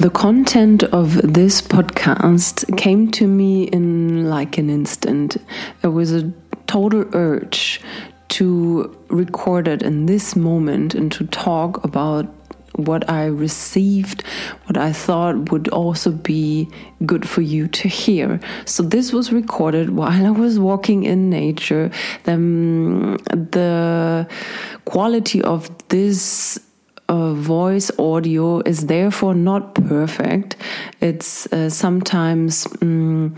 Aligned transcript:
The 0.00 0.08
content 0.08 0.82
of 0.84 1.20
this 1.34 1.60
podcast 1.60 2.74
came 2.78 3.10
to 3.10 3.26
me 3.26 3.64
in 3.64 4.30
like 4.30 4.56
an 4.56 4.70
instant. 4.70 5.36
It 5.82 5.88
was 5.88 6.10
a 6.14 6.32
total 6.66 7.04
urge 7.12 7.82
to 8.30 8.96
record 9.08 9.68
it 9.68 9.82
in 9.82 10.06
this 10.06 10.34
moment 10.34 10.94
and 10.94 11.12
to 11.12 11.26
talk 11.26 11.84
about 11.84 12.24
what 12.76 13.10
I 13.10 13.26
received, 13.26 14.22
what 14.64 14.78
I 14.78 14.90
thought 14.90 15.50
would 15.52 15.68
also 15.68 16.12
be 16.12 16.70
good 17.04 17.28
for 17.28 17.42
you 17.42 17.68
to 17.68 17.86
hear. 17.86 18.40
So 18.64 18.82
this 18.82 19.12
was 19.12 19.34
recorded 19.34 19.90
while 19.90 20.26
I 20.26 20.30
was 20.30 20.58
walking 20.58 21.02
in 21.02 21.28
nature. 21.28 21.90
The, 22.24 22.32
mm, 22.32 23.18
the 23.52 24.26
quality 24.86 25.42
of 25.42 25.70
this 25.88 26.58
uh, 27.10 27.34
voice 27.34 27.90
audio 27.98 28.60
is 28.60 28.86
therefore 28.86 29.34
not 29.34 29.74
perfect. 29.74 30.56
It's 31.00 31.46
uh, 31.52 31.68
sometimes. 31.68 32.66
Um, 32.80 33.36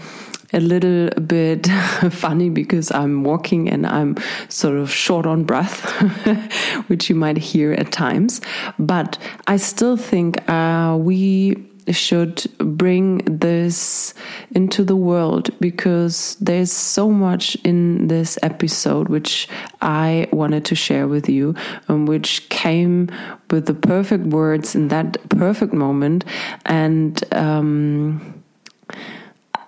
a 0.54 0.60
little 0.60 1.08
bit 1.22 1.66
funny 2.10 2.50
because 2.50 2.92
I'm 2.92 3.24
walking 3.24 3.70
and 3.70 3.86
I'm 3.86 4.16
sort 4.50 4.76
of 4.76 4.90
short 4.92 5.24
on 5.24 5.44
breath, 5.44 5.90
which 6.88 7.08
you 7.08 7.14
might 7.14 7.38
hear 7.38 7.72
at 7.72 7.90
times. 7.90 8.42
But 8.78 9.16
I 9.46 9.56
still 9.56 9.96
think 9.96 10.46
uh, 10.50 10.98
we 11.00 11.71
should 11.90 12.44
bring 12.58 13.18
this 13.18 14.14
into 14.52 14.84
the 14.84 14.96
world 14.96 15.50
because 15.60 16.36
there's 16.40 16.72
so 16.72 17.10
much 17.10 17.56
in 17.64 18.08
this 18.08 18.38
episode 18.42 19.08
which 19.08 19.48
I 19.80 20.28
wanted 20.32 20.64
to 20.66 20.74
share 20.74 21.08
with 21.08 21.28
you 21.28 21.54
and 21.88 22.06
which 22.06 22.48
came 22.48 23.10
with 23.50 23.66
the 23.66 23.74
perfect 23.74 24.24
words 24.26 24.74
in 24.74 24.88
that 24.88 25.16
perfect 25.28 25.72
moment 25.72 26.24
and 26.66 27.22
um, 27.34 28.42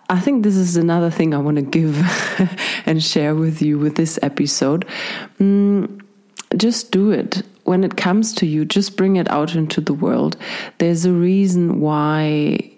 I 0.08 0.20
think 0.20 0.42
this 0.42 0.56
is 0.56 0.76
another 0.76 1.10
thing 1.10 1.34
I 1.34 1.38
want 1.38 1.56
to 1.56 1.62
give 1.62 1.96
and 2.86 3.02
share 3.02 3.34
with 3.34 3.62
you 3.62 3.78
with 3.78 3.96
this 3.96 4.18
episode. 4.22 4.86
Mm, 5.40 6.02
just 6.56 6.90
do 6.90 7.10
it. 7.10 7.42
When 7.64 7.84
it 7.84 7.96
comes 7.96 8.32
to 8.34 8.46
you, 8.46 8.64
just 8.64 8.96
bring 8.96 9.16
it 9.16 9.30
out 9.30 9.54
into 9.54 9.80
the 9.80 9.94
world. 9.94 10.36
There's 10.78 11.04
a 11.04 11.12
reason 11.12 11.80
why 11.80 12.70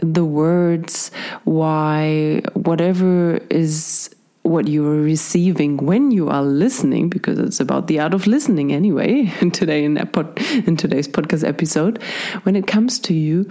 the 0.00 0.24
words, 0.24 1.10
why 1.44 2.42
whatever 2.54 3.38
is 3.50 4.10
what 4.42 4.68
you 4.68 4.86
are 4.86 5.00
receiving 5.00 5.76
when 5.78 6.10
you 6.10 6.28
are 6.28 6.42
listening, 6.42 7.08
because 7.08 7.38
it's 7.38 7.60
about 7.60 7.88
the 7.88 7.98
art 7.98 8.14
of 8.14 8.26
listening 8.26 8.72
anyway. 8.72 9.32
And 9.40 9.52
Today 9.52 9.84
in, 9.84 9.96
in 9.96 10.76
today's 10.76 11.08
podcast 11.08 11.46
episode, 11.46 12.02
when 12.44 12.56
it 12.56 12.66
comes 12.66 12.98
to 13.00 13.14
you, 13.14 13.48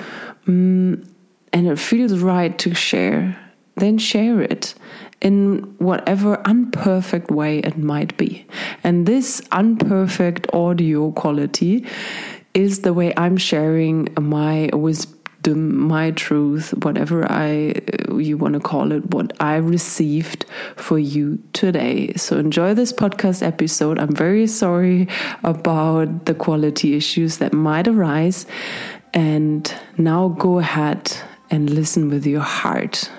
um, 0.47 1.03
and 1.51 1.67
it 1.67 1.79
feels 1.79 2.19
right 2.19 2.57
to 2.59 2.73
share, 2.73 3.37
then 3.75 3.97
share 3.97 4.41
it 4.41 4.75
in 5.25 5.57
whatever 5.79 6.39
unperfect 6.45 7.31
way 7.31 7.57
it 7.57 7.79
might 7.79 8.15
be. 8.15 8.45
And 8.83 9.07
this 9.07 9.41
unperfect 9.51 10.53
audio 10.53 11.11
quality 11.13 11.83
is 12.53 12.81
the 12.81 12.93
way 12.93 13.11
I'm 13.17 13.35
sharing 13.35 14.07
my 14.21 14.69
wisdom, 14.71 15.79
my 15.79 16.11
truth, 16.11 16.75
whatever 16.83 17.25
I 17.29 17.73
uh, 18.07 18.17
you 18.17 18.37
want 18.37 18.53
to 18.53 18.59
call 18.59 18.91
it, 18.91 19.03
what 19.15 19.33
I 19.41 19.55
received 19.55 20.45
for 20.75 20.99
you 20.99 21.41
today. 21.53 22.13
So 22.13 22.37
enjoy 22.37 22.75
this 22.75 22.93
podcast 22.93 23.41
episode. 23.41 23.97
I'm 23.97 24.15
very 24.15 24.45
sorry 24.45 25.07
about 25.43 26.27
the 26.27 26.35
quality 26.35 26.95
issues 26.95 27.39
that 27.39 27.51
might 27.51 27.87
arise. 27.87 28.45
And 29.15 29.73
now 29.97 30.27
go 30.27 30.59
ahead 30.59 31.17
and 31.49 31.71
listen 31.71 32.11
with 32.11 32.27
your 32.27 32.41
heart. 32.41 33.09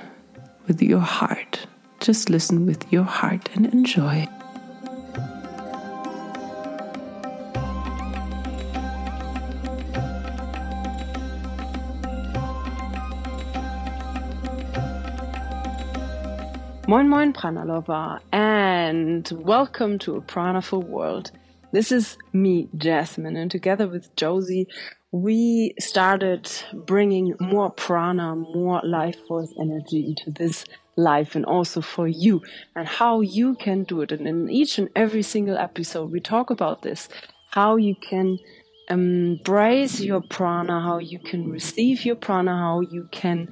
With 0.69 0.81
your 0.81 1.01
heart. 1.01 1.67
Just 2.01 2.31
listen 2.31 2.67
with 2.67 2.93
your 2.93 3.05
heart 3.05 3.49
and 3.55 3.67
enjoy. 3.67 4.29
Moin 16.89 17.09
Moin 17.09 17.33
Prana 17.33 17.65
Lover 17.65 18.21
and 18.31 19.29
welcome 19.33 19.99
to 19.99 20.15
a 20.15 20.21
Pranaful 20.21 20.85
World. 20.85 21.33
This 21.73 21.91
is 21.91 22.17
me, 22.33 22.69
Jasmine, 22.77 23.37
and 23.37 23.51
together 23.51 23.89
with 23.89 24.15
Josie, 24.15 24.69
we 25.11 25.75
started 25.81 26.49
bringing 26.73 27.35
more 27.41 27.71
prana, 27.71 28.37
more 28.37 28.81
life 28.85 29.17
force 29.27 29.53
energy 29.61 30.07
into 30.07 30.31
this 30.31 30.65
life 30.97 31.35
and 31.35 31.45
also 31.45 31.81
for 31.81 32.09
you 32.09 32.43
and 32.75 32.89
how 32.89 33.21
you 33.21 33.55
can 33.55 33.85
do 33.85 34.01
it. 34.01 34.13
And 34.13 34.27
in 34.27 34.51
each 34.51 34.79
and 34.79 34.89
every 34.97 35.23
single 35.23 35.57
episode, 35.57 36.11
we 36.11 36.21
talk 36.21 36.51
about 36.51 36.83
this 36.83 37.09
how 37.51 37.77
you 37.77 37.95
can 37.95 38.39
embrace 38.89 40.01
your 40.01 40.21
prana, 40.21 40.81
how 40.81 40.99
you 40.99 41.19
can 41.19 41.51
receive 41.51 42.05
your 42.05 42.17
prana, 42.17 42.57
how 42.57 42.81
you 42.81 43.09
can 43.11 43.49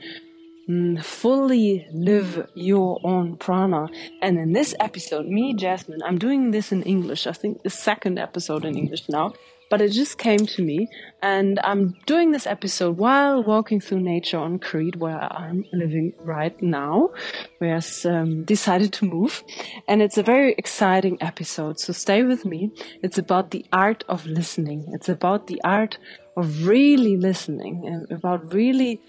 mm, 0.69 1.03
fully 1.03 1.87
live 1.93 2.49
your 2.55 3.01
own 3.05 3.37
prana. 3.37 3.89
And 4.21 4.39
in 4.39 4.53
this 4.53 4.75
episode, 4.79 5.27
me, 5.27 5.55
Jasmine, 5.55 6.03
I'm 6.03 6.19
doing 6.19 6.51
this 6.51 6.71
in 6.71 6.83
English. 6.83 7.27
I 7.27 7.33
think 7.33 7.63
the 7.63 7.71
second 7.71 8.19
episode 8.19 8.65
in 8.65 8.77
English 8.77 9.09
now 9.09 9.33
but 9.71 9.81
it 9.81 9.91
just 9.91 10.19
came 10.19 10.47
to 10.47 10.63
me. 10.63 10.89
And 11.23 11.59
I'm 11.65 11.95
doing 12.07 12.33
this 12.33 12.47
episode 12.47 12.99
while 12.99 13.43
walking 13.43 13.81
through 13.81 14.01
nature 14.01 14.39
on 14.39 14.59
Crete, 14.59 14.97
where 14.97 15.19
I'm 15.33 15.65
living 15.73 16.13
right 16.21 16.61
now, 16.63 17.11
where 17.59 17.81
I 17.81 18.09
um, 18.09 18.45
decided 18.45 18.93
to 18.95 19.05
move. 19.05 19.43
And 19.89 20.03
it's 20.03 20.19
a 20.19 20.23
very 20.23 20.55
exciting 20.59 21.19
episode, 21.21 21.81
so 21.81 21.93
stay 21.93 22.23
with 22.23 22.45
me. 22.45 22.71
It's 23.03 23.19
about 23.19 23.51
the 23.51 23.65
art 23.73 24.05
of 24.09 24.27
listening. 24.27 24.87
It's 24.93 25.09
about 25.09 25.47
the 25.47 25.61
art 25.65 25.99
of 26.37 26.67
really 26.67 27.17
listening 27.17 27.87
and 27.87 28.11
about 28.11 28.53
really 28.53 29.01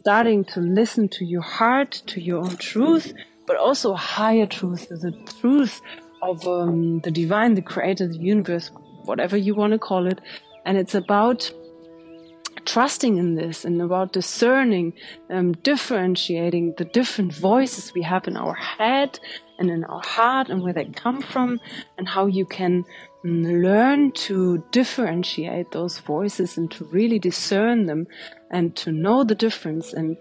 starting 0.00 0.44
to 0.44 0.60
listen 0.60 1.08
to 1.08 1.24
your 1.24 1.42
heart, 1.42 2.02
to 2.06 2.20
your 2.20 2.40
own 2.40 2.56
truth, 2.56 3.12
but 3.46 3.56
also 3.56 3.92
a 3.92 3.96
higher 3.96 4.46
truth, 4.46 4.88
the 4.88 5.12
truth 5.40 5.80
of 6.22 6.46
um, 6.46 7.00
the 7.00 7.10
divine, 7.10 7.54
the 7.54 7.62
creator, 7.62 8.08
the 8.08 8.18
universe, 8.18 8.70
whatever 9.04 9.36
you 9.36 9.54
want 9.54 9.72
to 9.72 9.78
call 9.78 10.06
it. 10.06 10.20
And 10.64 10.76
it's 10.78 10.94
about 10.94 11.50
trusting 12.64 13.16
in 13.16 13.34
this 13.34 13.64
and 13.64 13.80
about 13.80 14.12
discerning, 14.12 14.92
um, 15.30 15.52
differentiating 15.52 16.74
the 16.76 16.84
different 16.84 17.34
voices 17.34 17.92
we 17.94 18.02
have 18.02 18.28
in 18.28 18.36
our 18.36 18.54
head 18.54 19.18
and 19.58 19.70
in 19.70 19.84
our 19.84 20.02
heart 20.02 20.48
and 20.48 20.62
where 20.62 20.72
they 20.72 20.84
come 20.86 21.22
from 21.22 21.60
and 21.98 22.08
how 22.08 22.26
you 22.26 22.44
can 22.44 22.84
um, 23.24 23.42
learn 23.42 24.12
to 24.12 24.62
differentiate 24.70 25.70
those 25.72 25.98
voices 25.98 26.56
and 26.56 26.70
to 26.70 26.84
really 26.86 27.18
discern 27.18 27.86
them 27.86 28.06
and 28.50 28.76
to 28.76 28.92
know 28.92 29.24
the 29.24 29.34
difference 29.34 29.92
and 29.92 30.16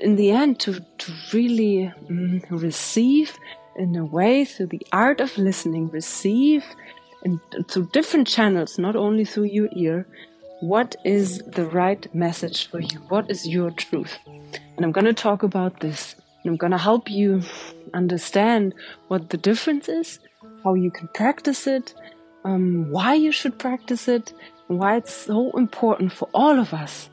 in 0.00 0.16
the 0.16 0.30
end 0.30 0.58
to, 0.60 0.80
to 0.98 1.12
really 1.32 1.92
um, 2.08 2.40
receive 2.50 3.36
in 3.76 3.94
a 3.96 4.04
way 4.04 4.44
through 4.44 4.66
the 4.66 4.86
art 4.92 5.20
of 5.20 5.36
listening 5.36 5.90
receive 5.90 6.64
through 7.68 7.88
different 7.92 8.26
channels, 8.26 8.78
not 8.78 8.96
only 8.96 9.24
through 9.24 9.44
your 9.44 9.68
ear, 9.72 10.06
what 10.60 10.96
is 11.04 11.38
the 11.38 11.66
right 11.66 12.02
message 12.14 12.68
for 12.68 12.80
you? 12.80 12.98
What 13.08 13.30
is 13.30 13.46
your 13.46 13.70
truth? 13.70 14.18
And 14.26 14.84
I'm 14.84 14.92
going 14.92 15.04
to 15.04 15.12
talk 15.12 15.42
about 15.42 15.80
this. 15.80 16.14
And 16.42 16.52
I'm 16.52 16.56
going 16.56 16.72
to 16.72 16.78
help 16.78 17.10
you 17.10 17.42
understand 17.92 18.74
what 19.08 19.30
the 19.30 19.36
difference 19.36 19.88
is, 19.88 20.18
how 20.64 20.74
you 20.74 20.90
can 20.90 21.08
practice 21.08 21.66
it, 21.66 21.94
um, 22.44 22.90
why 22.90 23.14
you 23.14 23.32
should 23.32 23.58
practice 23.58 24.08
it, 24.08 24.32
why 24.68 24.96
it's 24.96 25.12
so 25.12 25.50
important 25.58 26.12
for 26.12 26.28
all 26.32 26.58
of 26.58 26.72
us 26.72 27.10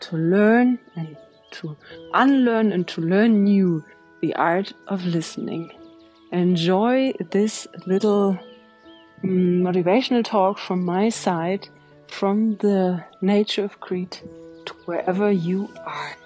to 0.00 0.16
learn 0.16 0.78
and 0.96 1.16
to 1.52 1.76
unlearn 2.14 2.72
and 2.72 2.88
to 2.88 3.00
learn 3.00 3.44
new 3.44 3.84
the 4.22 4.34
art 4.34 4.72
of 4.88 5.04
listening. 5.04 5.70
Enjoy 6.32 7.12
this 7.30 7.66
little 7.86 8.38
Mm, 9.24 9.62
motivational 9.62 10.24
talk 10.24 10.58
from 10.58 10.84
my 10.84 11.08
side 11.08 11.68
from 12.08 12.56
the 12.56 13.04
nature 13.20 13.62
of 13.62 13.78
Crete 13.78 14.20
to 14.66 14.74
wherever 14.84 15.30
you 15.30 15.68
are. 15.86 16.16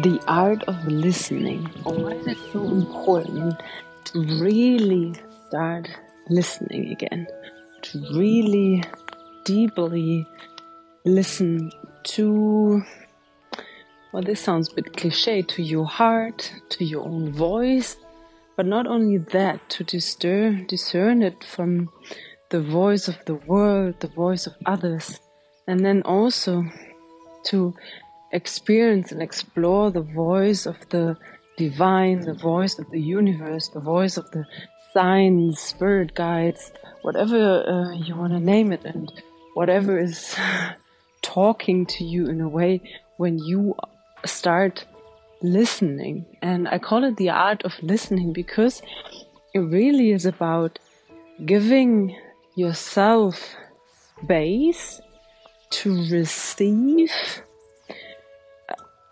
The 0.00 0.18
art 0.26 0.62
of 0.64 0.86
listening. 0.86 1.70
Oh, 1.84 1.92
why 1.92 2.12
is 2.12 2.26
it 2.26 2.38
so 2.50 2.64
important 2.64 3.60
to 4.04 4.20
really 4.40 5.14
start 5.48 5.86
listening 6.30 6.92
again? 6.92 7.26
To 7.82 7.98
really 8.16 8.82
deeply 9.44 10.26
listen 11.04 11.70
to 12.04 12.82
well, 14.16 14.24
this 14.24 14.40
sounds 14.40 14.72
a 14.72 14.74
bit 14.76 14.96
cliche 14.96 15.42
to 15.42 15.62
your 15.62 15.84
heart, 15.84 16.50
to 16.70 16.86
your 16.86 17.04
own 17.04 17.30
voice, 17.30 17.98
but 18.56 18.64
not 18.64 18.86
only 18.86 19.18
that, 19.18 19.68
to 19.68 19.84
discern, 19.84 20.64
discern 20.64 21.20
it 21.20 21.44
from 21.44 21.90
the 22.48 22.62
voice 22.62 23.08
of 23.08 23.18
the 23.26 23.34
world, 23.34 24.00
the 24.00 24.08
voice 24.08 24.46
of 24.46 24.54
others, 24.64 25.20
and 25.66 25.84
then 25.84 26.00
also 26.04 26.64
to 27.44 27.74
experience 28.32 29.12
and 29.12 29.20
explore 29.20 29.90
the 29.90 30.00
voice 30.00 30.64
of 30.64 30.76
the 30.88 31.14
divine, 31.58 32.20
the 32.20 32.32
voice 32.32 32.78
of 32.78 32.90
the 32.90 33.02
universe, 33.02 33.68
the 33.68 33.80
voice 33.80 34.16
of 34.16 34.30
the 34.30 34.46
signs, 34.94 35.60
spirit 35.60 36.14
guides, 36.14 36.72
whatever 37.02 37.36
uh, 37.68 37.92
you 37.92 38.16
want 38.16 38.32
to 38.32 38.40
name 38.40 38.72
it, 38.72 38.82
and 38.86 39.12
whatever 39.52 39.98
is 39.98 40.34
talking 41.20 41.84
to 41.84 42.02
you 42.02 42.28
in 42.28 42.40
a 42.40 42.48
way 42.48 42.80
when 43.18 43.38
you 43.38 43.74
start 44.26 44.84
listening. 45.42 46.26
And 46.42 46.68
I 46.68 46.78
call 46.78 47.04
it 47.04 47.16
the 47.16 47.30
art 47.30 47.64
of 47.64 47.72
listening 47.82 48.32
because 48.32 48.82
it 49.54 49.60
really 49.60 50.10
is 50.12 50.26
about 50.26 50.78
giving 51.44 52.16
yourself 52.56 53.56
space 54.22 55.00
to 55.70 55.94
receive 56.10 57.12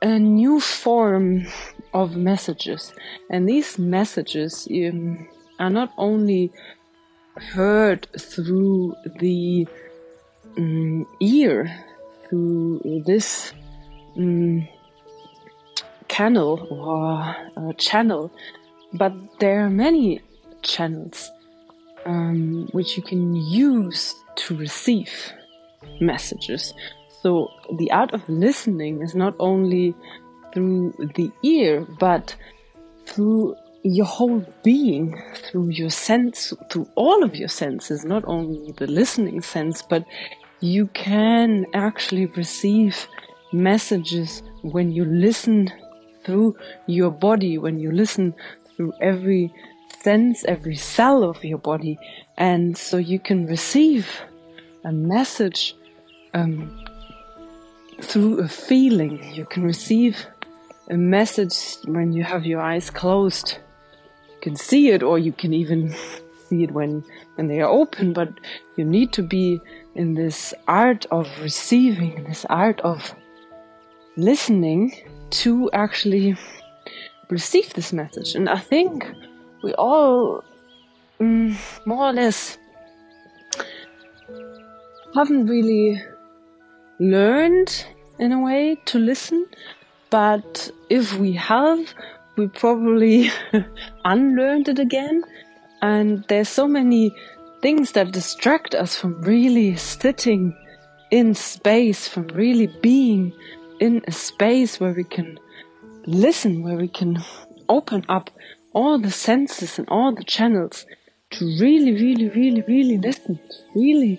a 0.03 0.19
new 0.19 0.61
form 0.61 1.47
of 1.93 2.17
messages. 2.17 2.93
And 3.31 3.49
these 3.49 3.79
messages 3.79 4.69
um, 4.71 5.29
are 5.59 5.71
not 5.71 5.93
only 5.97 6.53
heard 7.37 8.07
through 8.19 8.95
the 9.19 9.67
um, 10.57 11.07
ear, 11.21 11.85
through 12.29 13.03
this 13.07 13.53
um, 14.17 14.69
canal 16.15 16.67
or 16.71 17.35
uh, 17.57 17.73
channel, 17.77 18.31
but 18.93 19.13
there 19.41 19.65
are 19.65 19.71
many 19.71 20.21
channels 20.63 21.31
um, 22.07 22.69
which 22.73 22.97
you 22.97 23.03
can 23.03 23.35
use 23.35 24.15
to 24.37 24.57
receive 24.57 25.11
messages. 26.01 26.73
So 27.23 27.49
the 27.79 27.91
art 27.91 28.13
of 28.13 28.29
listening 28.29 29.03
is 29.03 29.15
not 29.15 29.35
only 29.39 29.95
through 30.53 30.95
the 31.17 31.33
ear, 31.43 31.87
but 31.99 32.37
through 33.07 33.57
your 33.83 34.07
whole 34.07 34.45
being, 34.63 35.21
through 35.35 35.71
your 35.71 35.91
sense, 35.91 36.53
through 36.71 36.89
all 36.95 37.25
of 37.25 37.35
your 37.35 37.49
senses, 37.49 38.05
not 38.05 38.23
only 38.27 38.73
the 38.73 38.87
listening 38.87 39.43
sense, 39.43 39.83
but 39.83 40.05
you 40.61 40.87
can 40.95 41.67
actually 41.75 42.27
receive 42.27 43.09
messages 43.53 44.43
when 44.63 44.91
you 44.93 45.05
listen 45.05 45.71
through 46.25 46.57
your 46.87 47.11
body, 47.11 47.59
when 47.59 47.79
you 47.79 47.93
listen 47.93 48.35
through 48.77 48.93
every 49.01 49.53
sense, 50.01 50.45
every 50.45 50.77
cell 50.77 51.25
of 51.25 51.45
your 51.45 51.59
body. 51.59 51.99
And 52.37 52.77
so 52.77 52.97
you 52.97 53.19
can 53.19 53.47
receive 53.47 54.09
a 54.85 54.93
message 54.93 55.75
um, 56.35 56.85
through 58.03 58.41
a 58.41 58.49
feeling. 58.49 59.33
You 59.33 59.45
can 59.47 59.63
receive 59.63 60.27
a 60.91 60.97
message 60.97 61.55
when 61.87 62.13
you 62.13 62.23
have 62.25 62.45
your 62.45 62.61
eyes 62.61 62.91
closed. 62.91 63.59
You 64.29 64.41
can 64.41 64.57
see 64.57 64.91
it, 64.91 65.03
or 65.03 65.19
you 65.19 65.33
can 65.33 65.55
even 65.55 65.95
see 66.49 66.65
it 66.65 66.73
when, 66.73 67.03
when 67.37 67.49
they 67.49 67.61
are 67.61 67.71
open, 67.71 68.13
but 68.13 68.29
you 68.77 68.85
need 68.85 69.13
to 69.15 69.23
be 69.23 69.61
in 69.95 70.15
this 70.15 70.53
art 70.69 71.07
of 71.11 71.29
receiving, 71.41 72.25
this 72.25 72.45
art 72.51 72.81
of 72.81 73.15
listening 74.17 74.93
to 75.43 75.71
actually 75.73 76.37
receive 77.29 77.73
this 77.75 77.93
message. 77.93 78.35
And 78.35 78.49
I 78.49 78.59
think 78.59 79.11
we 79.63 79.73
all, 79.75 80.45
mm, 81.21 81.57
more 81.87 82.09
or 82.09 82.13
less, 82.13 82.59
haven't 85.15 85.47
really 85.47 86.03
learned 86.99 87.87
in 88.19 88.33
a 88.33 88.41
way 88.41 88.77
to 88.87 88.99
listen, 88.99 89.47
but 90.11 90.71
if 90.91 91.17
we 91.19 91.33
have, 91.33 91.95
we 92.37 92.49
probably 92.49 93.31
unlearned 94.05 94.69
it 94.69 94.79
again. 94.79 95.23
And 95.83 96.25
there's 96.29 96.49
so 96.49 96.67
many 96.67 97.15
things 97.63 97.93
that 97.93 98.13
distract 98.13 98.75
us 98.75 98.97
from 98.97 99.21
really 99.23 99.77
sitting 99.77 100.57
in 101.11 101.35
space, 101.35 102.09
from 102.09 102.27
really 102.29 102.67
being 102.83 103.33
in 103.85 104.03
a 104.07 104.13
space 104.13 104.81
where 104.81 104.95
we 105.01 105.05
can 105.05 105.39
listen, 106.07 106.63
where 106.63 106.77
we 106.77 106.89
can 106.89 107.23
open 107.69 108.03
up 108.09 108.31
all 108.73 108.99
the 108.99 109.11
senses 109.11 109.79
and 109.79 109.87
all 109.89 110.15
the 110.15 110.25
channels 110.25 110.87
to 111.33 111.45
really, 111.61 111.93
really, 111.93 112.29
really, 112.31 112.63
really 112.63 112.99
listen, 112.99 113.39
really 113.75 114.19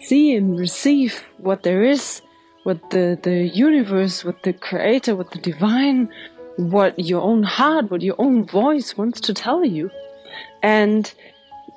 see 0.00 0.34
and 0.34 0.58
receive 0.58 1.22
what 1.38 1.62
there 1.64 1.82
is, 1.82 2.22
what 2.62 2.78
the, 2.90 3.18
the 3.22 3.38
universe, 3.68 4.24
what 4.24 4.42
the 4.42 4.54
creator, 4.54 5.14
what 5.14 5.30
the 5.32 5.38
divine, 5.38 6.08
what 6.56 6.98
your 6.98 7.20
own 7.20 7.42
heart, 7.42 7.90
what 7.90 8.00
your 8.00 8.16
own 8.18 8.46
voice 8.46 8.96
wants 8.96 9.20
to 9.20 9.34
tell 9.34 9.64
you. 9.64 9.90
And 10.62 11.12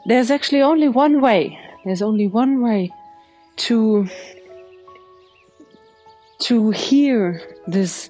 there's 0.06 0.32
actually 0.32 0.62
only 0.62 0.88
one 0.88 1.20
way. 1.20 1.60
There's 1.84 2.02
only 2.02 2.28
one 2.28 2.62
way 2.62 2.92
to 3.68 4.08
to 6.40 6.72
hear 6.72 7.42
this 7.68 8.10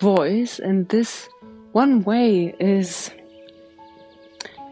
voice 0.00 0.58
and 0.58 0.88
this 0.88 1.28
one 1.72 2.02
way 2.02 2.54
is 2.58 3.10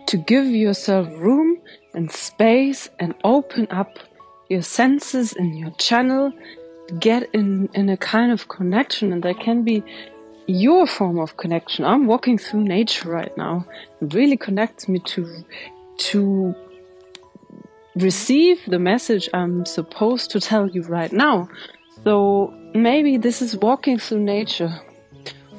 to 0.06 0.17
give 0.17 0.47
yourself 0.47 1.08
room 1.19 1.58
and 1.94 2.11
space 2.11 2.88
and 2.99 3.14
open 3.25 3.67
up 3.70 3.99
your 4.49 4.62
senses 4.62 5.32
and 5.32 5.58
your 5.58 5.70
channel. 5.73 6.32
Get 7.00 7.29
in 7.32 7.69
in 7.75 7.88
a 7.88 7.97
kind 7.97 8.31
of 8.31 8.49
connection 8.49 9.12
and 9.12 9.23
that 9.25 9.41
can 9.41 9.64
be 9.64 9.82
your 10.47 10.87
form 10.87 11.19
of 11.19 11.37
connection. 11.37 11.85
I'm 11.85 12.06
walking 12.06 12.38
through 12.38 12.62
nature 12.62 13.11
right 13.11 13.37
now. 13.37 13.67
It 14.00 14.14
really 14.14 14.37
connects 14.37 14.88
me 14.88 15.00
to 15.00 15.44
to 15.99 16.55
receive 17.97 18.61
the 18.67 18.79
message 18.79 19.26
i'm 19.32 19.64
supposed 19.64 20.31
to 20.31 20.38
tell 20.38 20.69
you 20.69 20.82
right 20.82 21.12
now. 21.12 21.49
So 22.05 22.55
maybe 22.82 23.17
this 23.17 23.43
is 23.43 23.56
walking 23.56 23.99
through 23.99 24.20
nature 24.20 24.81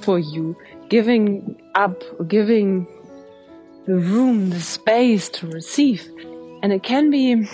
for 0.01 0.19
you 0.19 0.55
giving 0.89 1.61
up 1.75 2.03
giving 2.27 2.87
the 3.85 3.95
room 3.95 4.49
the 4.49 4.59
space 4.59 5.29
to 5.29 5.47
receive. 5.47 6.07
And 6.61 6.73
it 6.73 6.83
can 6.83 7.09
be 7.09 7.47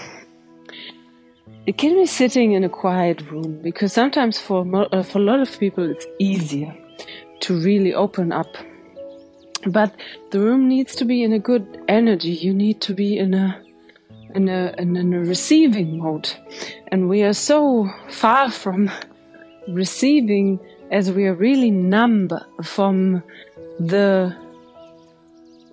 it 1.66 1.78
can 1.78 1.94
be 1.94 2.06
sitting 2.06 2.54
in 2.54 2.64
a 2.64 2.70
quiet 2.70 3.22
room 3.32 3.62
because 3.62 3.94
sometimes 3.94 4.40
for 4.40 4.66
uh, 4.92 5.04
for 5.04 5.20
a 5.20 5.22
lot 5.22 5.40
of 5.40 5.60
people 5.60 5.90
it's 5.90 6.06
easier 6.20 6.76
to 7.42 7.60
really 7.60 7.94
open 7.94 8.32
up. 8.32 8.48
But 9.66 9.96
the 10.32 10.40
room 10.40 10.68
needs 10.68 10.96
to 10.96 11.06
be 11.06 11.24
in 11.24 11.32
a 11.32 11.40
good 11.40 11.66
energy. 11.88 12.32
You 12.32 12.54
need 12.54 12.82
to 12.82 12.94
be 12.94 13.18
in 13.18 13.34
a 13.34 13.62
in 14.36 14.50
a 14.50 14.74
in 14.78 15.14
a 15.14 15.20
receiving 15.20 16.00
mode. 16.00 16.30
And 16.92 17.08
we 17.08 17.24
are 17.24 17.34
so 17.34 17.90
far 18.10 18.52
from 18.52 18.92
receiving 19.68 20.60
as 20.92 21.12
we 21.12 21.26
are 21.26 21.34
really 21.34 21.72
numb 21.72 22.30
from 22.62 23.24
the 23.80 24.36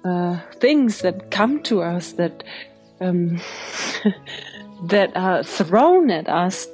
uh, 0.04 0.38
things 0.54 1.00
that 1.00 1.30
come 1.30 1.62
to 1.62 1.82
us 1.82 2.12
that 2.12 2.42
um, 3.00 3.40
that 4.84 5.14
are 5.16 5.42
thrown 5.42 6.10
at 6.10 6.28
us 6.28 6.66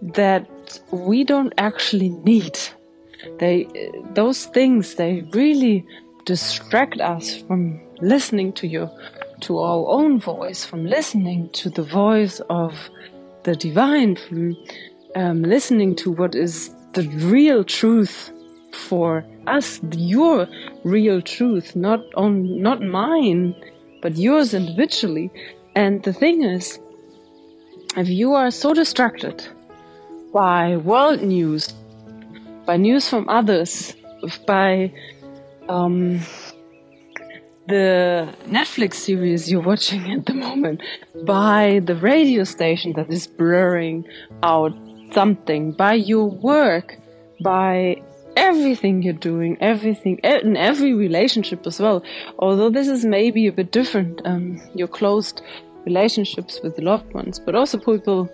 that 0.00 0.80
we 0.90 1.24
don't 1.24 1.52
actually 1.58 2.10
need. 2.10 2.58
They, 3.38 3.66
those 4.14 4.46
things, 4.46 4.94
they 4.94 5.24
really 5.32 5.84
distract 6.24 7.00
us 7.00 7.36
from 7.42 7.80
listening 8.00 8.52
to 8.54 8.66
your, 8.66 8.90
to 9.40 9.58
our 9.58 9.88
own 9.88 10.20
voice, 10.20 10.64
from 10.64 10.84
listening 10.86 11.50
to 11.54 11.70
the 11.70 11.82
voice 11.82 12.40
of 12.48 12.74
the 13.42 13.56
divine, 13.56 14.16
from 14.16 14.56
um, 15.14 15.42
listening 15.42 15.94
to 15.96 16.10
what 16.10 16.34
is 16.34 16.74
the 16.92 17.02
real 17.08 17.64
truth 17.64 18.30
for 18.72 19.24
us, 19.46 19.80
your 19.92 20.46
real 20.84 21.20
truth, 21.20 21.74
not 21.74 22.00
on, 22.14 22.60
not 22.60 22.82
mine, 22.82 23.54
but 24.02 24.16
yours 24.16 24.54
individually. 24.54 25.30
And 25.74 26.02
the 26.02 26.12
thing 26.12 26.42
is, 26.42 26.78
if 27.96 28.08
you 28.08 28.34
are 28.34 28.50
so 28.50 28.74
distracted 28.74 29.46
by 30.32 30.76
world 30.76 31.22
news, 31.22 31.72
by 32.66 32.76
news 32.76 33.08
from 33.08 33.28
others, 33.28 33.94
by 34.46 34.92
um, 35.68 36.20
the 37.66 38.28
Netflix 38.46 38.94
series 38.94 39.50
you're 39.50 39.60
watching 39.60 40.10
at 40.12 40.26
the 40.26 40.34
moment, 40.34 40.82
by 41.24 41.80
the 41.84 41.96
radio 41.96 42.44
station 42.44 42.92
that 42.94 43.10
is 43.10 43.26
blurring 43.26 44.04
out 44.42 44.72
something, 45.12 45.72
by 45.72 45.94
your 45.94 46.26
work, 46.30 46.96
by 47.42 48.02
everything 48.36 49.02
you're 49.02 49.12
doing, 49.12 49.56
everything, 49.60 50.18
in 50.18 50.56
every 50.56 50.94
relationship 50.94 51.66
as 51.66 51.80
well. 51.80 52.02
Although 52.38 52.70
this 52.70 52.88
is 52.88 53.04
maybe 53.04 53.46
a 53.46 53.52
bit 53.52 53.72
different, 53.72 54.20
um, 54.24 54.60
your 54.74 54.88
closed 54.88 55.42
relationships 55.84 56.60
with 56.62 56.78
loved 56.78 57.12
ones, 57.14 57.38
but 57.38 57.54
also 57.54 57.78
people 57.78 58.28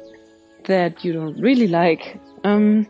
that 0.64 1.04
you 1.04 1.12
don't 1.12 1.38
really 1.40 1.69
like. 1.69 2.21
Um, 2.45 2.87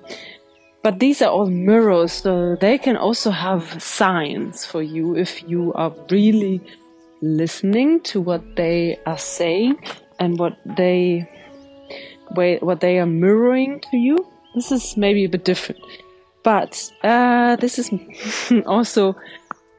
but 0.82 0.98
these 0.98 1.22
are 1.22 1.30
all 1.30 1.46
mirrors, 1.46 2.12
so 2.12 2.56
they 2.60 2.78
can 2.78 2.96
also 2.96 3.30
have 3.30 3.82
signs 3.82 4.66
for 4.66 4.82
you 4.82 5.16
if 5.16 5.48
you 5.48 5.72
are 5.74 5.92
really 6.10 6.60
listening 7.22 8.00
to 8.00 8.20
what 8.20 8.42
they 8.56 8.98
are 9.06 9.18
saying 9.18 9.76
and 10.18 10.38
what 10.38 10.58
they 10.76 11.28
what 12.30 12.80
they 12.80 12.98
are 12.98 13.06
mirroring 13.06 13.80
to 13.90 13.96
you. 13.96 14.26
This 14.54 14.70
is 14.70 14.96
maybe 14.96 15.24
a 15.24 15.28
bit 15.28 15.44
different, 15.44 15.80
but 16.42 16.90
uh, 17.02 17.56
this 17.56 17.78
is 17.78 17.90
also, 18.66 19.16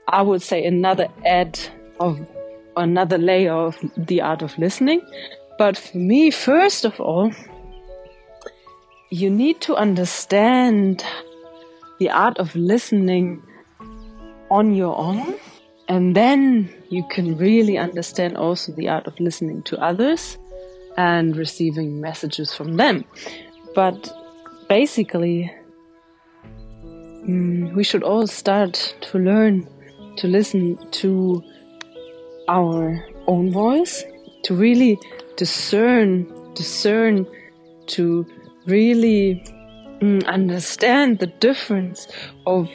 I 0.08 0.22
would 0.22 0.42
say, 0.42 0.66
another 0.66 1.08
add 1.26 1.60
of 2.00 2.20
another 2.78 3.18
layer 3.18 3.54
of 3.54 3.78
the 3.98 4.22
art 4.22 4.42
of 4.42 4.58
listening. 4.58 5.02
But 5.58 5.78
for 5.78 5.98
me, 5.98 6.32
first 6.32 6.84
of 6.84 7.00
all, 7.00 7.32
you 9.10 9.30
need 9.30 9.62
to 9.62 9.76
understand 9.76 11.06
the 12.00 12.10
art 12.10 12.38
of 12.38 12.56
listening 12.56 13.42
on 14.52 14.76
your 14.76 14.98
own. 14.98 15.36
And 15.88 16.16
then 16.16 16.74
you 16.90 17.08
can 17.12 17.38
really 17.38 17.78
understand 17.78 18.36
also 18.36 18.74
the 18.74 18.90
art 18.90 19.08
of 19.08 19.18
listening 19.20 19.64
to 19.64 19.78
others 19.78 20.38
and 20.98 21.36
receiving 21.36 22.02
messages 22.02 22.54
from 22.54 22.78
them. 22.78 23.06
But 23.74 24.12
basically, 24.70 25.52
mm, 26.86 27.74
we 27.74 27.84
should 27.84 28.04
all 28.04 28.28
start 28.28 28.96
to 29.02 29.20
learn 29.20 29.68
to 30.18 30.28
listen 30.28 30.78
to 30.92 31.44
our 32.48 33.06
own 33.28 33.52
voice, 33.52 34.04
to 34.44 34.56
really 34.56 34.98
discern, 35.36 36.26
discern, 36.54 37.28
to 37.88 38.26
really 38.66 39.44
mm, 40.02 40.26
understand 40.26 41.20
the 41.20 41.28
difference 41.28 42.08
of 42.46 42.70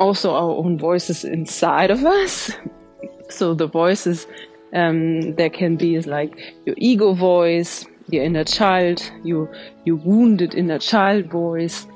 also 0.00 0.34
our 0.34 0.56
own 0.56 0.78
voices 0.78 1.24
inside 1.24 1.90
of 1.90 2.04
us. 2.04 2.50
so 3.28 3.54
the 3.54 3.66
voices 3.66 4.26
um, 4.74 5.34
there 5.34 5.50
can 5.50 5.76
be 5.76 6.00
like 6.00 6.36
your 6.66 6.74
ego 6.78 7.14
voice, 7.14 7.86
your 8.08 8.24
inner 8.24 8.44
child, 8.44 9.02
your 9.24 9.50
your 9.84 9.96
wounded 9.96 10.54
inner 10.54 10.78
child 10.78 11.26
voice, 11.26 11.86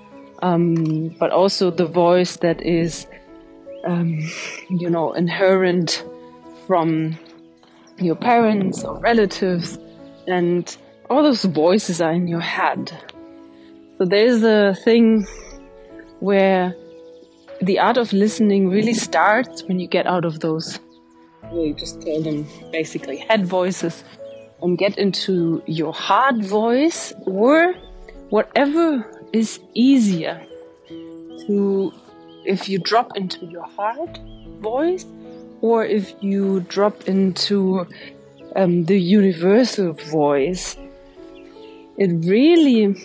um, 0.42 1.08
but 1.18 1.30
also 1.30 1.70
the 1.70 1.86
voice 1.86 2.36
that 2.38 2.60
is, 2.62 3.06
um, 3.84 4.18
you 4.70 4.90
know, 4.90 5.12
inherent 5.12 6.04
from 6.66 7.18
your 7.98 8.16
parents 8.16 8.84
or 8.84 8.98
relatives, 8.98 9.78
and 10.26 10.76
all 11.10 11.22
those 11.22 11.44
voices 11.44 12.00
are 12.00 12.12
in 12.12 12.26
your 12.26 12.40
head. 12.40 12.92
So 13.98 14.06
there's 14.06 14.42
a 14.42 14.74
thing 14.84 15.26
where 16.20 16.74
the 17.60 17.78
art 17.78 17.96
of 17.96 18.12
listening 18.12 18.68
really 18.68 18.94
starts 18.94 19.62
when 19.64 19.78
you 19.78 19.86
get 19.86 20.06
out 20.06 20.24
of 20.24 20.40
those, 20.40 20.80
we 21.52 21.72
just 21.72 22.02
call 22.02 22.22
them 22.22 22.46
basically 22.70 23.18
head 23.18 23.46
voices, 23.46 24.04
and 24.62 24.78
get 24.78 24.98
into 24.98 25.62
your 25.66 25.92
heart 25.92 26.36
voice 26.36 27.12
or 27.26 27.74
whatever 28.30 29.04
is 29.32 29.60
easier 29.74 30.40
to, 30.88 31.92
if 32.44 32.68
you 32.68 32.78
drop 32.78 33.16
into 33.16 33.46
your 33.46 33.66
heart 33.66 34.18
voice 34.60 35.04
or 35.60 35.84
if 35.84 36.14
you 36.20 36.60
drop 36.60 37.08
into 37.08 37.86
um, 38.56 38.84
the 38.84 38.98
universal 38.98 39.92
voice 39.92 40.76
it 41.98 42.10
really 42.26 42.96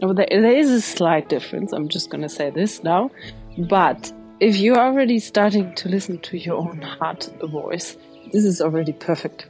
well, 0.00 0.14
there 0.14 0.26
is 0.28 0.70
a 0.70 0.80
slight 0.80 1.28
difference. 1.28 1.72
I'm 1.72 1.88
just 1.88 2.10
going 2.10 2.22
to 2.22 2.28
say 2.28 2.50
this 2.50 2.82
now. 2.82 3.10
But 3.58 4.12
if 4.40 4.56
you're 4.58 4.78
already 4.78 5.18
starting 5.18 5.74
to 5.76 5.88
listen 5.88 6.18
to 6.18 6.36
your 6.36 6.56
own 6.56 6.82
heart 6.82 7.30
voice, 7.42 7.96
this 8.32 8.44
is 8.44 8.60
already 8.60 8.92
perfect. 8.92 9.46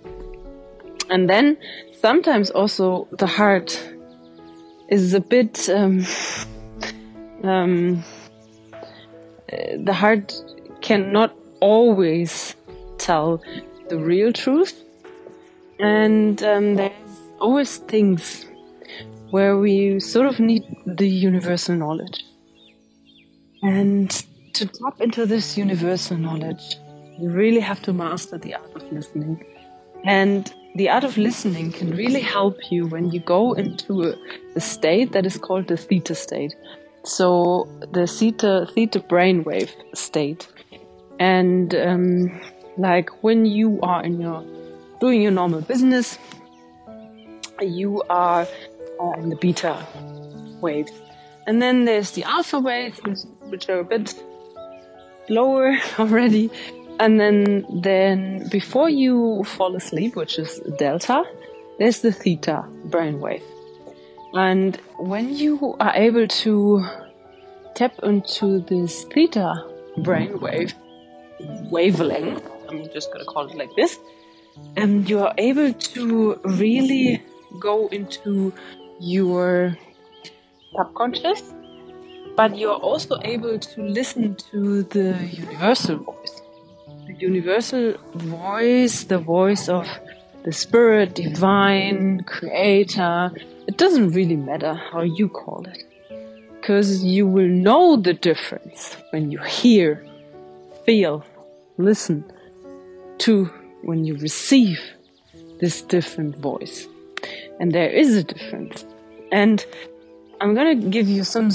And 1.11 1.28
then 1.28 1.57
sometimes 2.00 2.50
also 2.50 3.09
the 3.12 3.26
heart 3.26 3.81
is 4.88 5.14
a 5.14 5.21
bit, 5.21 5.69
um, 5.69 6.05
um, 7.43 8.05
the 9.49 9.93
heart 9.93 10.35
cannot 10.83 11.35
always 11.61 12.55
tell 12.99 13.43
the 13.88 13.99
real 13.99 14.33
truth. 14.33 14.83
And 15.81 16.43
um, 16.43 16.75
there's 16.76 16.93
always 17.40 17.76
things 17.78 18.47
where 19.31 19.57
we 19.57 19.99
sort 20.00 20.26
of 20.26 20.38
need 20.38 20.64
the 20.87 21.09
universal 21.09 21.75
knowledge. 21.75 22.25
And 23.62 24.25
to 24.57 24.67
tap 24.67 25.01
into 25.03 25.27
this 25.27 25.59
universal 25.59 26.17
knowledge, 26.17 26.79
you 27.19 27.29
really 27.29 27.61
have 27.61 27.83
to 27.83 27.93
master 27.93 28.39
the 28.39 28.55
art 28.55 28.75
of 28.75 28.91
listening. 28.91 29.45
And 30.05 30.53
the 30.77 30.89
art 30.89 31.05
of 31.05 31.19
listening 31.19 31.73
can 31.73 31.91
really 31.95 32.21
help 32.21 32.57
you 32.71 32.87
when 32.87 33.11
you 33.11 33.21
go 33.21 33.53
into 33.53 34.15
a, 34.55 34.61
state 34.61 35.13
that 35.13 35.27
is 35.27 35.37
called 35.37 35.69
the 35.69 35.77
theta 35.77 36.15
state. 36.15 36.55
So 37.05 37.69
the 37.93 38.07
theta 38.07 38.67
theta 38.75 39.01
brainwave 39.01 39.71
state, 39.95 40.49
and 41.21 41.75
um, 41.75 42.41
like 42.79 43.23
when 43.23 43.45
you 43.45 43.79
are 43.83 44.03
in 44.03 44.19
your 44.19 44.43
doing 45.01 45.21
your 45.21 45.33
normal 45.33 45.61
business, 45.61 46.19
you 47.61 48.03
are 48.09 48.49
on 48.99 49.29
the 49.29 49.37
beta 49.37 49.87
waves. 50.63 50.93
And 51.47 51.61
then 51.61 51.85
there's 51.85 52.13
the 52.13 52.25
alpha 52.25 52.59
waves, 52.59 52.99
which 53.51 53.69
are 53.69 53.81
a 53.81 53.85
bit 53.85 54.15
lower 55.28 55.76
already. 55.99 56.50
And 56.99 57.21
then, 57.21 57.66
then 57.83 58.49
before 58.49 58.88
you 58.88 59.45
fall 59.45 59.76
asleep, 59.76 60.16
which 60.16 60.38
is 60.38 60.61
delta, 60.78 61.25
there's 61.78 62.00
the 62.00 62.12
theta 62.12 62.64
brainwave. 62.88 63.42
And 64.33 64.76
when 64.99 65.35
you 65.35 65.76
are 65.80 65.95
able 65.95 66.26
to 66.26 66.87
tap 67.75 67.92
into 68.02 68.61
this 68.61 69.04
theta 69.04 69.62
brainwave 69.99 70.73
mm-hmm. 71.40 71.71
wavelength, 71.71 72.42
I'm 72.68 72.88
just 72.92 73.12
gonna 73.12 73.25
call 73.25 73.49
it 73.49 73.56
like 73.56 73.75
this, 73.76 73.99
and 74.76 75.09
you 75.09 75.21
are 75.21 75.35
able 75.38 75.73
to 75.73 76.40
really 76.45 77.23
go 77.61 77.88
into 77.88 78.52
your 79.00 79.76
subconscious, 80.76 81.52
but 82.37 82.57
you're 82.59 82.75
also 82.75 83.19
able 83.23 83.59
to 83.59 83.83
listen 83.83 84.35
to 84.50 84.83
the 84.85 85.16
universal 85.33 85.97
voice. 85.97 86.43
The 87.07 87.14
universal 87.14 87.95
voice, 88.14 89.05
the 89.05 89.19
voice 89.19 89.69
of 89.69 89.88
the 90.45 90.52
spirit, 90.52 91.14
divine, 91.14 92.23
creator. 92.25 93.33
It 93.66 93.78
doesn't 93.78 94.11
really 94.11 94.37
matter 94.37 94.75
how 94.75 95.02
you 95.02 95.28
call 95.28 95.66
it. 95.66 95.83
Because 96.61 97.02
you 97.02 97.26
will 97.26 97.49
know 97.49 97.97
the 97.97 98.12
difference 98.12 98.97
when 99.11 99.31
you 99.31 99.38
hear, 99.38 100.05
feel, 100.85 101.25
listen 101.78 102.25
to 103.19 103.47
when 103.83 104.05
you 104.05 104.16
receive 104.19 104.78
this 105.59 105.81
different 105.83 106.37
voice. 106.37 106.87
And 107.61 107.73
there 107.73 107.88
is 107.88 108.14
a 108.14 108.25
difference. 108.25 108.85
And 109.33 109.64
I'm 110.40 110.55
gonna 110.55 110.75
give 110.75 111.09
you 111.09 111.25
some, 111.25 111.50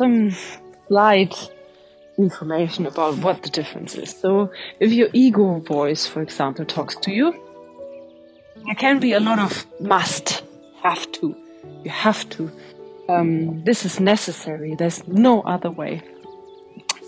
some 0.00 0.30
slight 0.88 1.34
information 2.16 2.86
about 2.86 3.18
what 3.18 3.42
the 3.42 3.50
difference 3.50 3.94
is. 3.94 4.10
So, 4.10 4.50
if 4.78 4.92
your 4.92 5.10
ego 5.12 5.58
voice, 5.58 6.06
for 6.06 6.22
example, 6.22 6.64
talks 6.64 6.96
to 7.04 7.10
you, 7.12 7.28
there 8.64 8.74
can 8.76 8.98
be 8.98 9.12
a 9.12 9.20
lot 9.20 9.38
of 9.38 9.52
must, 9.78 10.42
have 10.82 11.04
to, 11.12 11.36
you 11.84 11.90
have 11.90 12.26
to. 12.30 12.50
Um, 13.10 13.62
this 13.64 13.84
is 13.84 14.00
necessary. 14.00 14.74
There's 14.74 15.06
no 15.06 15.42
other 15.42 15.70
way. 15.70 16.00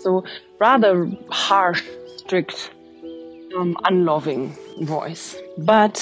So, 0.01 0.23
rather 0.59 1.09
harsh, 1.29 1.83
strict, 2.17 2.69
um, 3.57 3.75
unloving 3.85 4.55
voice. 4.81 5.35
But 5.57 5.95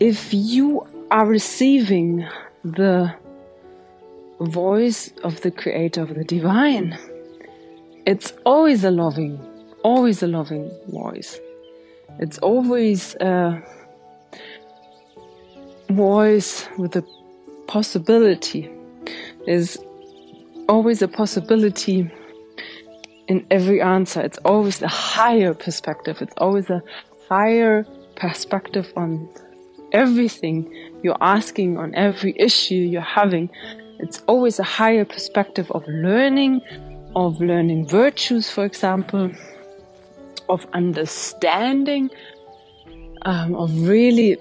if 0.00 0.32
you 0.32 0.86
are 1.10 1.26
receiving 1.26 2.26
the 2.64 3.14
voice 4.40 5.10
of 5.22 5.40
the 5.42 5.50
creator 5.50 6.02
of 6.02 6.14
the 6.14 6.24
divine. 6.24 6.98
It's 8.06 8.32
always 8.44 8.84
a 8.84 8.90
loving, 8.90 9.38
always 9.82 10.22
a 10.22 10.26
loving 10.26 10.70
voice. 10.88 11.38
It's 12.18 12.38
always 12.38 13.14
a 13.16 13.62
voice 15.90 16.68
with 16.78 16.96
a 16.96 17.04
possibility. 17.66 18.70
There's 19.46 19.78
always 20.68 21.02
a 21.02 21.08
possibility 21.08 22.10
in 23.28 23.46
every 23.50 23.80
answer. 23.80 24.20
It's 24.20 24.38
always 24.38 24.82
a 24.82 24.88
higher 24.88 25.54
perspective. 25.54 26.18
It's 26.20 26.34
always 26.38 26.70
a 26.70 26.82
higher 27.28 27.86
perspective 28.16 28.92
on 28.96 29.28
everything 29.92 30.72
you're 31.02 31.16
asking, 31.20 31.78
on 31.78 31.94
every 31.94 32.34
issue 32.38 32.74
you're 32.74 33.00
having. 33.00 33.50
It's 33.98 34.22
always 34.26 34.58
a 34.58 34.64
higher 34.64 35.04
perspective 35.04 35.70
of 35.70 35.86
learning, 35.86 36.62
of 37.14 37.40
learning 37.40 37.86
virtues, 37.86 38.50
for 38.50 38.64
example, 38.64 39.30
of 40.48 40.66
understanding, 40.72 42.10
um, 43.22 43.54
of 43.54 43.86
really 43.86 44.36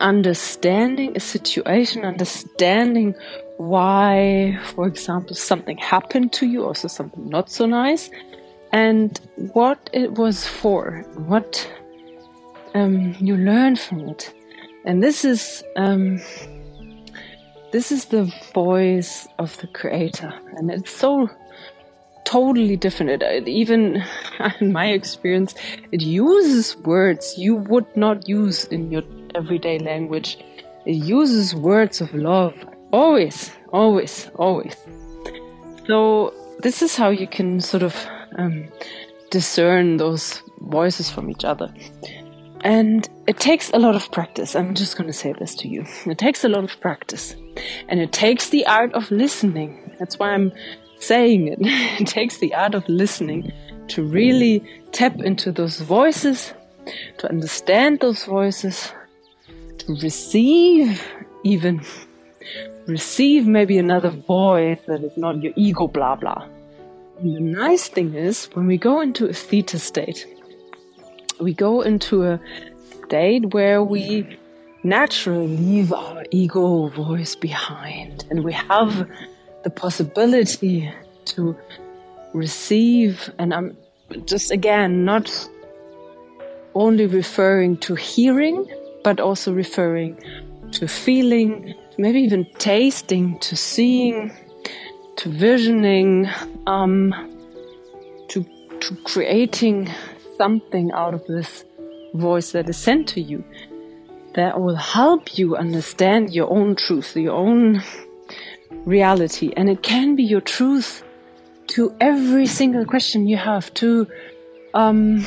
understanding 0.00 1.16
a 1.16 1.20
situation, 1.20 2.04
understanding 2.04 3.14
why, 3.58 4.58
for 4.74 4.86
example, 4.86 5.34
something 5.36 5.76
happened 5.78 6.32
to 6.32 6.46
you, 6.46 6.64
also 6.64 6.88
something 6.88 7.28
not 7.28 7.50
so 7.50 7.66
nice, 7.66 8.10
and 8.72 9.20
what 9.52 9.90
it 9.92 10.12
was 10.12 10.46
for, 10.46 11.04
what 11.16 11.70
um, 12.74 13.14
you 13.20 13.36
learn 13.36 13.76
from 13.76 14.08
it. 14.08 14.32
And 14.84 15.02
this 15.02 15.24
is 15.24 15.62
um, 15.76 16.20
this 17.72 17.90
is 17.90 18.06
the 18.06 18.32
voice 18.54 19.26
of 19.38 19.56
the 19.58 19.66
creator, 19.66 20.32
and 20.56 20.70
it's 20.70 20.94
so 20.94 21.28
totally 22.24 22.76
different. 22.76 23.22
It, 23.22 23.48
even 23.48 24.04
in 24.60 24.72
my 24.72 24.88
experience, 24.90 25.54
it 25.90 26.02
uses 26.02 26.76
words 26.76 27.34
you 27.36 27.56
would 27.56 27.96
not 27.96 28.28
use 28.28 28.64
in 28.66 28.92
your 28.92 29.02
everyday 29.34 29.78
language. 29.78 30.38
It 30.84 30.96
uses 30.96 31.54
words 31.54 32.00
of 32.00 32.12
love. 32.14 32.54
Always, 32.92 33.50
always, 33.72 34.30
always. 34.36 34.76
So 35.86 36.34
this 36.60 36.82
is 36.82 36.96
how 36.96 37.10
you 37.10 37.26
can 37.26 37.60
sort 37.60 37.82
of 37.82 37.96
um, 38.36 38.68
discern 39.30 39.96
those 39.96 40.42
voices 40.60 41.10
from 41.10 41.30
each 41.30 41.44
other. 41.44 41.72
And 42.62 43.08
it 43.26 43.38
takes 43.40 43.70
a 43.70 43.78
lot 43.78 43.96
of 43.96 44.10
practice. 44.12 44.54
I'm 44.54 44.74
just 44.74 44.96
going 44.96 45.08
to 45.08 45.12
say 45.12 45.32
this 45.32 45.54
to 45.56 45.68
you. 45.68 45.84
It 46.06 46.18
takes 46.18 46.44
a 46.44 46.48
lot 46.48 46.64
of 46.64 46.80
practice. 46.80 47.34
And 47.88 48.00
it 48.00 48.12
takes 48.12 48.50
the 48.50 48.66
art 48.66 48.92
of 48.94 49.10
listening. 49.10 49.94
That's 49.98 50.18
why 50.18 50.30
I'm 50.30 50.52
saying 50.98 51.48
it. 51.48 51.58
it 52.00 52.06
takes 52.06 52.38
the 52.38 52.54
art 52.54 52.74
of 52.74 52.88
listening 52.88 53.52
to 53.88 54.02
really 54.02 54.62
tap 54.92 55.20
into 55.20 55.50
those 55.50 55.80
voices, 55.80 56.54
to 57.18 57.28
understand 57.28 58.00
those 58.00 58.24
voices, 58.24 58.92
to 59.78 59.94
receive 60.02 61.02
even 61.44 61.82
receive 62.86 63.46
maybe 63.46 63.78
another 63.78 64.10
voice 64.10 64.78
that 64.86 65.02
is 65.02 65.16
not 65.16 65.42
your 65.42 65.52
ego 65.56 65.86
blah 65.86 66.16
blah. 66.16 66.46
And 67.20 67.36
the 67.36 67.40
nice 67.40 67.88
thing 67.88 68.14
is 68.14 68.46
when 68.54 68.66
we 68.66 68.76
go 68.78 69.00
into 69.00 69.26
a 69.26 69.32
theta 69.32 69.78
state, 69.78 70.26
we 71.40 71.54
go 71.54 71.80
into 71.82 72.24
a 72.24 72.40
state 73.04 73.54
where 73.54 73.82
we 73.82 74.38
naturally 74.82 75.56
leave 75.56 75.92
our 75.92 76.24
ego 76.30 76.88
voice 76.88 77.34
behind 77.34 78.24
and 78.30 78.44
we 78.44 78.52
have 78.52 79.08
the 79.64 79.70
possibility 79.70 80.92
to 81.24 81.56
receive 82.32 83.30
and 83.38 83.54
I'm 83.54 83.76
just 84.24 84.50
again 84.50 85.04
not 85.04 85.30
only 86.74 87.06
referring 87.06 87.76
to 87.78 87.94
hearing 87.94 88.66
but 89.04 89.20
also 89.20 89.52
referring 89.52 90.16
to 90.72 90.88
feeling, 90.88 91.74
maybe 91.98 92.20
even 92.20 92.46
tasting, 92.58 93.38
to 93.40 93.56
seeing, 93.56 94.32
to 95.16 95.28
visioning, 95.28 96.28
um, 96.66 97.14
to, 98.28 98.44
to 98.80 98.96
creating 99.04 99.90
something 100.42 100.90
out 100.92 101.14
of 101.14 101.22
this 101.26 101.64
voice 102.14 102.48
that 102.52 102.68
is 102.68 102.76
sent 102.76 103.02
to 103.14 103.20
you 103.20 103.44
that 104.34 104.60
will 104.60 104.80
help 104.98 105.38
you 105.38 105.56
understand 105.56 106.34
your 106.38 106.48
own 106.50 106.74
truth, 106.74 107.16
your 107.16 107.36
own 107.46 107.82
reality. 108.84 109.52
And 109.56 109.66
it 109.74 109.80
can 109.82 110.16
be 110.16 110.24
your 110.24 110.40
truth 110.56 111.04
to 111.74 111.94
every 112.00 112.46
single 112.46 112.84
question 112.84 113.28
you 113.28 113.36
have, 113.36 113.72
to 113.74 114.08
um, 114.74 115.24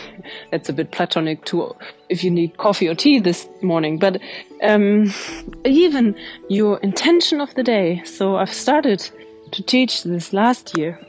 that's 0.50 0.68
a 0.68 0.72
bit 0.72 0.90
platonic 0.90 1.44
too, 1.44 1.74
if 2.08 2.22
you 2.24 2.30
need 2.30 2.56
coffee 2.56 2.88
or 2.88 2.94
tea 2.94 3.20
this 3.20 3.48
morning, 3.62 3.98
but 3.98 4.20
um, 4.62 5.12
even 5.64 6.16
your 6.48 6.78
intention 6.80 7.40
of 7.40 7.54
the 7.54 7.62
day. 7.62 8.02
So 8.04 8.36
I've 8.36 8.52
started 8.52 9.00
to 9.52 9.62
teach 9.62 10.02
this 10.02 10.32
last 10.32 10.76
year, 10.76 11.00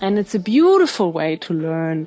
and 0.00 0.18
it's 0.18 0.34
a 0.34 0.38
beautiful 0.38 1.10
way 1.12 1.36
to 1.36 1.54
learn 1.54 2.06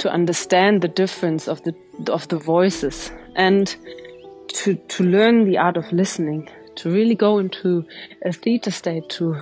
to 0.00 0.10
understand 0.10 0.82
the 0.82 0.88
difference 0.88 1.46
of 1.46 1.62
the 1.64 1.74
of 2.08 2.26
the 2.28 2.38
voices 2.38 3.10
and 3.36 3.76
to 4.48 4.74
to 4.74 5.04
learn 5.04 5.44
the 5.44 5.58
art 5.58 5.76
of 5.76 5.92
listening, 5.92 6.48
to 6.76 6.90
really 6.90 7.14
go 7.14 7.38
into 7.38 7.84
a 8.24 8.32
theta 8.32 8.70
state, 8.70 9.08
to 9.10 9.36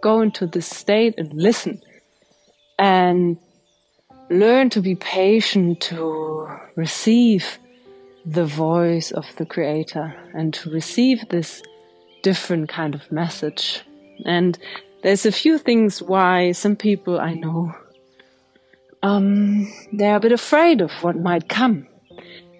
go 0.00 0.20
into 0.20 0.46
this 0.46 0.66
state 0.66 1.14
and 1.18 1.32
listen 1.32 1.80
and 2.78 3.36
learn 4.30 4.70
to 4.70 4.80
be 4.80 4.94
patient 4.94 5.80
to 5.80 6.48
receive 6.76 7.58
the 8.24 8.46
voice 8.46 9.10
of 9.10 9.26
the 9.36 9.44
creator 9.44 10.14
and 10.32 10.54
to 10.54 10.70
receive 10.70 11.28
this 11.28 11.62
different 12.22 12.68
kind 12.68 12.94
of 12.94 13.12
message. 13.12 13.82
And 14.24 14.58
there's 15.02 15.26
a 15.26 15.32
few 15.32 15.58
things 15.58 16.00
why 16.00 16.52
some 16.52 16.76
people 16.76 17.20
I 17.20 17.34
know 17.34 17.74
um, 19.04 19.72
they're 19.92 20.16
a 20.16 20.20
bit 20.20 20.32
afraid 20.32 20.80
of 20.80 20.90
what 21.02 21.16
might 21.16 21.48
come. 21.48 21.86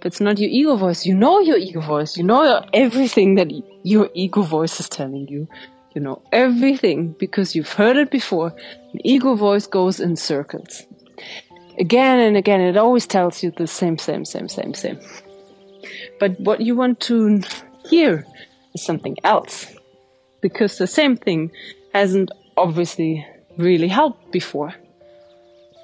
But 0.00 0.08
it's 0.08 0.20
not 0.20 0.38
your 0.38 0.50
ego 0.50 0.76
voice, 0.76 1.06
you 1.06 1.14
know 1.14 1.40
your 1.40 1.56
ego 1.56 1.80
voice, 1.80 2.16
you 2.16 2.24
know 2.24 2.64
everything 2.72 3.36
that 3.36 3.50
your 3.82 4.10
ego 4.14 4.42
voice 4.42 4.78
is 4.78 4.88
telling 4.88 5.26
you. 5.28 5.48
You 5.94 6.02
know 6.02 6.22
everything 6.32 7.14
because 7.18 7.54
you've 7.54 7.72
heard 7.72 7.96
it 7.96 8.10
before. 8.10 8.52
The 8.92 9.00
ego 9.04 9.34
voice 9.34 9.66
goes 9.66 10.00
in 10.00 10.16
circles 10.16 10.82
again 11.78 12.20
and 12.20 12.36
again, 12.36 12.60
it 12.60 12.76
always 12.76 13.06
tells 13.06 13.42
you 13.42 13.50
the 13.50 13.66
same, 13.66 13.98
same, 13.98 14.24
same, 14.24 14.48
same, 14.48 14.74
same. 14.74 14.98
But 16.20 16.38
what 16.40 16.60
you 16.60 16.74
want 16.74 17.00
to 17.00 17.42
hear 17.88 18.26
is 18.74 18.84
something 18.84 19.16
else. 19.24 19.74
Because 20.40 20.78
the 20.78 20.86
same 20.86 21.16
thing 21.16 21.50
hasn't 21.92 22.30
obviously 22.56 23.26
really 23.56 23.88
helped 23.88 24.30
before. 24.30 24.74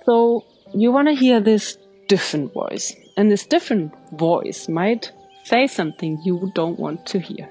So 0.04 0.44
you 0.74 0.92
want 0.92 1.08
to 1.08 1.14
hear 1.14 1.40
this 1.40 1.78
different 2.08 2.52
voice. 2.52 2.94
And 3.16 3.30
this 3.30 3.46
different 3.46 3.92
voice 4.12 4.68
might 4.68 5.12
say 5.44 5.66
something 5.66 6.20
you 6.24 6.50
don't 6.54 6.78
want 6.78 7.06
to 7.06 7.20
hear. 7.20 7.48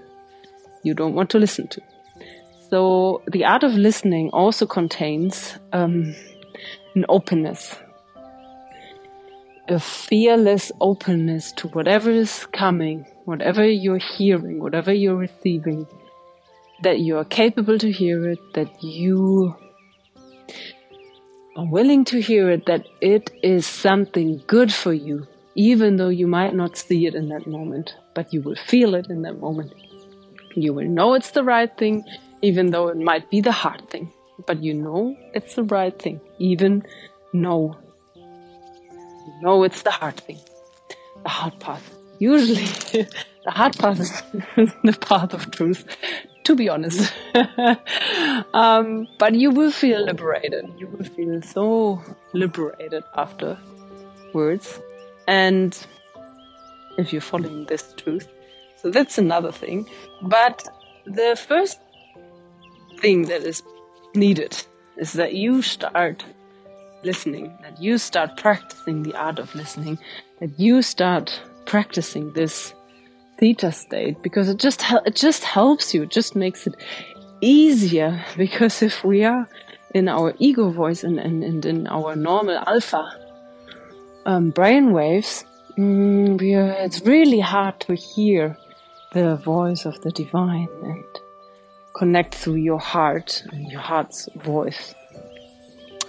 You 0.83 0.93
don't 0.93 1.15
want 1.15 1.29
to 1.31 1.39
listen 1.39 1.67
to. 1.69 1.81
So 2.69 3.21
the 3.31 3.45
art 3.45 3.63
of 3.63 3.73
listening 3.73 4.29
also 4.31 4.65
contains 4.65 5.57
um, 5.73 6.15
an 6.95 7.05
openness 7.09 7.75
a 9.69 9.79
fearless 9.79 10.71
openness 10.81 11.51
to 11.51 11.67
whatever 11.69 12.09
is 12.09 12.47
coming, 12.47 13.05
whatever 13.25 13.67
you're 13.67 13.99
hearing, 13.99 14.59
whatever 14.59 14.91
you're 14.91 15.15
receiving, 15.15 15.85
that 16.81 16.99
you 16.99 17.17
are 17.17 17.25
capable 17.25 17.77
to 17.77 17.91
hear 17.91 18.29
it, 18.29 18.39
that 18.55 18.83
you 18.83 19.55
are 21.59 21.65
willing 21.65 22.05
to 22.05 22.21
hear 22.21 22.49
it, 22.49 22.65
that 22.67 22.87
it 23.01 23.31
is 23.43 23.65
something 23.65 24.41
good 24.47 24.73
for 24.73 24.93
you, 24.93 25.27
even 25.55 25.97
though 25.97 26.07
you 26.07 26.25
might 26.25 26.55
not 26.55 26.77
see 26.77 27.05
it 27.05 27.15
in 27.15 27.27
that 27.27 27.45
moment, 27.45 27.95
but 28.13 28.33
you 28.33 28.41
will 28.41 28.55
feel 28.55 28.95
it 28.95 29.07
in 29.09 29.23
that 29.23 29.39
moment. 29.41 29.73
You 30.55 30.73
will 30.73 30.87
know 30.87 31.15
it's 31.15 31.31
the 31.31 31.43
right 31.43 31.71
thing, 31.77 32.05
even 32.41 32.71
though 32.71 32.87
it 32.87 32.97
might 32.97 33.29
be 33.29 33.41
the 33.41 33.51
hard 33.51 33.89
thing, 33.89 34.09
but 34.47 34.63
you 34.63 34.73
know 34.73 35.17
it's 35.33 35.55
the 35.55 35.63
right 35.63 35.97
thing, 36.01 36.21
even 36.37 36.85
no. 37.33 37.77
You 38.15 39.33
know 39.41 39.63
it's 39.63 39.81
the 39.81 39.91
hard 39.91 40.15
thing. 40.15 40.39
The 41.23 41.29
hard 41.29 41.59
path. 41.59 41.93
Usually, 42.19 42.65
the 43.43 43.51
hard 43.51 43.77
path 43.77 43.99
is 43.99 44.13
the 44.83 44.97
path 45.01 45.33
of 45.33 45.51
truth, 45.51 45.83
to 46.49 46.55
be 46.55 46.67
honest. 46.67 47.13
um, 48.55 49.07
but 49.19 49.35
you 49.35 49.51
will 49.51 49.69
feel 49.69 50.03
liberated. 50.03 50.65
You 50.79 50.87
will 50.87 51.05
feel 51.05 51.43
so 51.43 52.01
liberated 52.33 53.03
afterwards. 53.15 54.81
And 55.27 55.77
if 56.97 57.13
you're 57.13 57.21
following 57.21 57.65
this 57.65 57.93
truth. 57.97 58.27
So 58.77 58.89
that's 58.89 59.19
another 59.19 59.51
thing. 59.51 59.87
But 60.23 60.67
the 61.05 61.37
first 61.47 61.77
thing 62.97 63.27
that 63.27 63.43
is 63.43 63.61
needed 64.15 64.57
is 64.97 65.13
that 65.13 65.35
you 65.35 65.61
start 65.61 66.25
listening, 67.03 67.55
that 67.61 67.79
you 67.79 67.99
start 67.99 68.37
practicing 68.37 69.03
the 69.03 69.13
art 69.13 69.37
of 69.37 69.53
listening, 69.53 69.99
that 70.39 70.59
you 70.59 70.81
start 70.81 71.41
practicing 71.65 72.33
this 72.33 72.73
theta 73.39 73.71
state 73.71 74.21
because 74.21 74.49
it 74.49 74.57
just 74.57 74.83
it 75.05 75.15
just 75.15 75.43
helps 75.43 75.93
you, 75.93 76.03
it 76.03 76.11
just 76.11 76.35
makes 76.35 76.67
it 76.67 76.75
easier 77.41 78.23
because 78.37 78.81
if 78.81 79.03
we 79.03 79.23
are 79.23 79.47
in 79.95 80.07
our 80.07 80.35
ego 80.37 80.69
voice 80.69 81.03
and, 81.03 81.19
and, 81.19 81.43
and 81.43 81.65
in 81.65 81.87
our 81.87 82.15
normal 82.15 82.57
alpha 82.67 83.09
um, 84.25 84.51
brain 84.51 84.91
waves, 84.91 85.45
mm, 85.77 86.39
we 86.39 86.53
are, 86.53 86.71
it's 86.73 87.01
really 87.01 87.39
hard 87.39 87.79
to 87.79 87.95
hear 87.95 88.55
the 89.13 89.35
voice 89.37 89.85
of 89.85 89.99
the 90.01 90.11
divine 90.11 90.69
and 90.83 91.03
connect 91.95 92.35
through 92.35 92.55
your 92.55 92.79
heart 92.79 93.43
and 93.51 93.71
your 93.71 93.81
heart's 93.81 94.29
voice. 94.35 94.93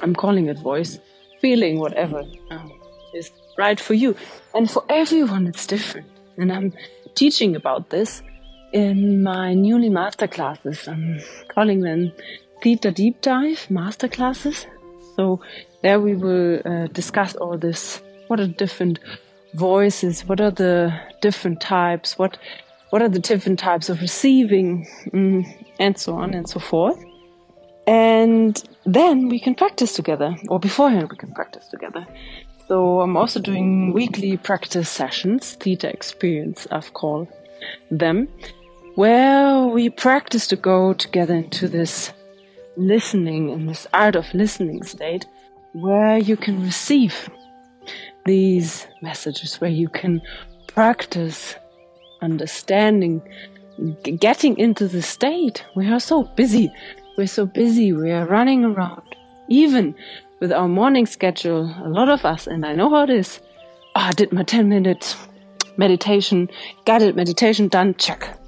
I'm 0.03 0.15
calling 0.15 0.47
it 0.47 0.59
voice, 0.59 0.99
feeling, 1.41 1.79
whatever 1.79 2.23
um, 2.51 2.73
is 3.15 3.31
right 3.57 3.81
for 3.81 3.95
you. 3.95 4.15
And 4.55 4.71
for 4.71 4.85
everyone, 4.89 5.47
it's 5.47 5.67
different. 5.67 6.09
And 6.37 6.53
I'm 6.53 6.73
teaching 7.15 7.57
about 7.57 7.91
this 7.91 8.23
in 8.73 9.23
my 9.23 9.55
newly 9.55 9.91
masterclasses. 9.91 10.87
I'm 10.89 11.21
calling 11.49 11.81
them 11.81 12.13
Theta 12.63 12.91
Deep 12.91 13.21
Dive 13.21 13.67
masterclasses. 13.71 14.67
So 15.17 15.41
there 15.83 16.01
we 16.01 16.15
will 16.15 16.61
uh, 16.65 16.87
discuss 16.89 17.35
all 17.37 17.59
this. 17.59 18.03
What 18.29 18.41
are 18.41 18.47
different 18.47 18.99
voices? 19.55 20.25
What 20.25 20.41
are 20.41 20.51
the 20.51 20.93
different 21.21 21.61
types? 21.61 22.19
What 22.19 22.39
what 22.91 23.03
are 23.03 23.09
the 23.09 23.21
different 23.21 23.59
types 23.59 23.89
of 23.89 24.01
receiving, 24.01 24.87
mm, 25.13 25.47
and 25.79 25.97
so 25.97 26.15
on 26.15 26.35
and 26.35 26.49
so 26.49 26.59
forth. 26.59 27.03
And 27.87 28.63
then 28.85 29.29
we 29.29 29.39
can 29.41 29.55
practice 29.55 29.95
together, 29.95 30.37
or 30.49 30.59
beforehand 30.59 31.09
we 31.11 31.17
can 31.17 31.33
practice 31.33 31.67
together. 31.69 32.07
So 32.71 33.01
I'm 33.01 33.17
also 33.17 33.41
doing 33.41 33.93
weekly 33.93 34.37
practice 34.37 34.89
sessions, 34.89 35.57
Theta 35.57 35.89
Experience, 35.89 36.69
I've 36.71 36.95
called 36.95 37.27
them, 37.91 38.29
where 38.95 39.67
we 39.67 39.91
practice 39.91 40.47
to 40.47 40.55
go 40.55 40.93
together 40.93 41.35
into 41.35 41.67
this 41.67 42.13
listening 42.77 43.51
and 43.51 43.69
this 43.69 43.89
art 43.93 44.15
of 44.15 44.33
listening 44.35 44.85
state 44.85 45.27
where 45.73 46.17
you 46.17 46.37
can 46.37 46.63
receive 46.63 47.29
these 48.25 48.87
messages, 49.03 49.61
where 49.61 49.69
you 49.69 49.89
can 49.89 50.23
practice 50.69 51.57
understanding, 52.23 53.21
getting 54.21 54.57
into 54.59 54.87
the 54.87 55.03
state. 55.03 55.65
We 55.75 55.91
are 55.91 55.99
so 55.99 56.23
busy. 56.23 56.73
We're 57.19 57.27
so 57.27 57.47
busy. 57.47 57.93
We 57.93 58.13
are 58.13 58.27
running 58.27 58.65
around. 58.65 59.17
Even 59.49 59.97
with 60.41 60.53
our 60.53 60.69
morning 60.69 61.07
schedule, 61.07 61.75
a 61.85 61.89
lot 61.89 62.09
of 62.09 62.25
us, 62.25 62.47
and 62.47 62.65
I 62.65 62.75
know 62.75 62.89
how 62.89 63.05
it 63.05 63.11
is. 63.11 63.41
Oh, 63.95 64.01
I 64.01 64.13
did 64.13 64.33
my 64.33 64.43
10 64.43 64.69
minutes 64.69 65.17
meditation, 65.77 66.51
guided 66.85 67.15
meditation 67.15 67.69
done, 67.69 67.95
check. 67.95 68.39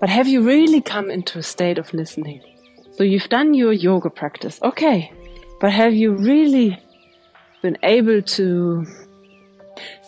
But 0.00 0.08
have 0.08 0.26
you 0.26 0.42
really 0.42 0.80
come 0.80 1.10
into 1.10 1.38
a 1.38 1.42
state 1.42 1.78
of 1.78 1.92
listening? 1.94 2.40
So 2.92 3.04
you've 3.04 3.28
done 3.28 3.54
your 3.54 3.72
yoga 3.72 4.10
practice, 4.10 4.58
okay. 4.62 5.12
But 5.60 5.72
have 5.72 5.94
you 5.94 6.12
really 6.12 6.78
been 7.62 7.78
able 7.82 8.22
to 8.22 8.86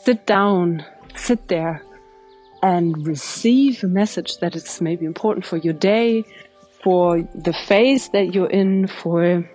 sit 0.05 0.27
down, 0.27 0.85
sit 1.15 1.49
there, 1.49 1.83
and 2.63 3.07
receive 3.07 3.85
a 3.85 3.89
message 3.89 4.39
that 4.39 4.57
is 4.57 4.81
maybe 4.81 5.05
important 5.05 5.45
for 5.45 5.57
your 5.59 5.75
day, 5.75 6.25
for 6.83 7.23
the 7.35 7.53
phase 7.53 8.09
that 8.11 8.35
you're 8.35 8.51
in, 8.51 8.87
for 8.87 9.49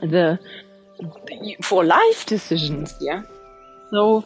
the 0.00 0.38
for 1.62 1.84
life 1.84 2.26
decisions, 2.26 2.94
yeah. 3.00 3.22
So 3.90 4.24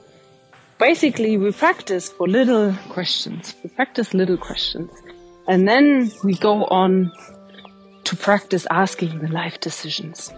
basically, 0.78 1.36
we 1.36 1.52
practice 1.52 2.08
for 2.08 2.28
little 2.28 2.72
questions. 2.88 3.54
We 3.62 3.70
practice 3.70 4.14
little 4.14 4.36
questions, 4.36 4.90
and 5.48 5.68
then 5.68 6.10
we 6.24 6.34
go 6.34 6.64
on 6.66 7.12
to 8.04 8.16
practice 8.16 8.66
asking 8.70 9.18
the 9.20 9.28
life 9.28 9.60
decisions 9.60 10.32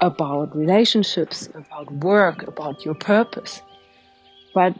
about 0.00 0.54
relationships, 0.54 1.48
about 1.54 1.90
work, 1.92 2.46
about 2.46 2.84
your 2.84 2.94
purpose. 2.94 3.62
But 4.54 4.74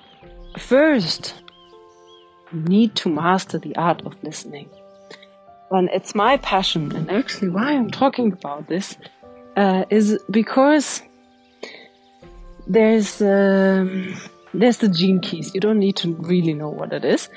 first, 0.59 1.35
you 2.53 2.61
need 2.61 2.95
to 2.97 3.09
master 3.09 3.59
the 3.59 3.75
art 3.77 4.03
of 4.07 4.15
listening. 4.23 4.69
And 5.71 5.89
it's 5.93 6.15
my 6.15 6.37
passion, 6.37 6.95
and 6.95 7.11
actually 7.11 7.49
why 7.49 7.73
I'm 7.73 7.91
talking 7.91 8.33
about 8.33 8.69
this 8.69 8.97
uh, 9.57 9.85
is 9.91 10.19
because 10.31 11.03
there's 12.67 13.21
um, 13.23 14.15
there's 14.55 14.79
the 14.79 14.89
gene 14.89 15.21
keys. 15.21 15.55
You 15.55 15.61
don't 15.61 15.79
need 15.79 15.97
to 15.97 16.15
really 16.15 16.55
know 16.55 16.69
what 16.69 16.93
it 16.93 17.05
is 17.05 17.29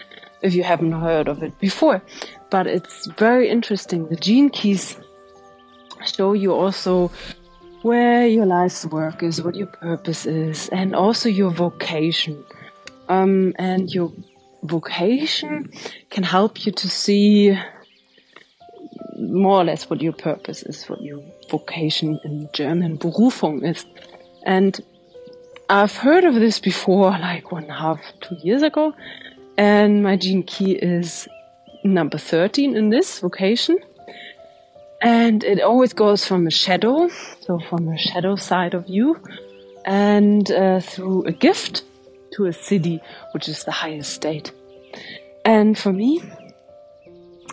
if 0.41 0.53
you 0.53 0.63
haven't 0.63 0.91
heard 0.91 1.27
of 1.27 1.43
it 1.43 1.57
before, 1.59 2.01
but 2.49 2.67
it's 2.67 3.07
very 3.17 3.49
interesting. 3.49 4.07
The 4.07 4.15
gene 4.15 4.49
keys 4.49 4.97
show 6.05 6.33
you 6.33 6.53
also 6.53 7.11
where 7.81 8.27
your 8.27 8.45
life's 8.45 8.85
work 8.85 9.23
is, 9.23 9.41
what 9.41 9.55
your 9.55 9.67
purpose 9.67 10.25
is, 10.25 10.69
and 10.69 10.95
also 10.95 11.29
your 11.29 11.51
vocation. 11.51 12.43
Um, 13.07 13.53
and 13.57 13.89
your 13.89 14.13
vocation 14.63 15.71
can 16.11 16.23
help 16.23 16.65
you 16.65 16.71
to 16.73 16.87
see 16.87 17.57
more 19.29 19.61
or 19.61 19.63
less 19.63 19.89
what 19.89 20.01
your 20.01 20.13
purpose 20.13 20.63
is, 20.63 20.85
what 20.85 21.01
your 21.01 21.21
vocation 21.49 22.19
in 22.23 22.49
German 22.53 22.97
Berufung 22.97 23.63
is. 23.63 23.85
And 24.43 24.79
I've 25.69 25.95
heard 25.95 26.23
of 26.23 26.35
this 26.35 26.59
before, 26.59 27.11
like 27.29 27.51
one 27.51 27.69
half, 27.69 27.99
two 28.21 28.35
years 28.41 28.63
ago. 28.63 28.93
And 29.57 30.03
my 30.03 30.15
gene 30.15 30.43
key 30.43 30.73
is 30.73 31.27
number 31.83 32.17
13 32.17 32.75
in 32.75 32.89
this 32.89 33.19
vocation. 33.19 33.77
And 35.01 35.43
it 35.43 35.61
always 35.61 35.93
goes 35.93 36.25
from 36.25 36.47
a 36.47 36.51
shadow, 36.51 37.09
so 37.41 37.59
from 37.59 37.87
a 37.87 37.97
shadow 37.97 38.35
side 38.35 38.73
of 38.73 38.89
you, 38.89 39.17
and 39.85 40.51
uh, 40.51 40.81
through 40.81 41.23
a 41.23 41.31
gift 41.31 41.83
to 42.33 42.45
a 42.45 42.49
siddhi, 42.49 42.99
which 43.33 43.47
is 43.47 43.63
the 43.63 43.71
highest 43.71 44.11
state. 44.11 44.51
And 45.45 45.77
for 45.77 45.93
me, 45.93 46.21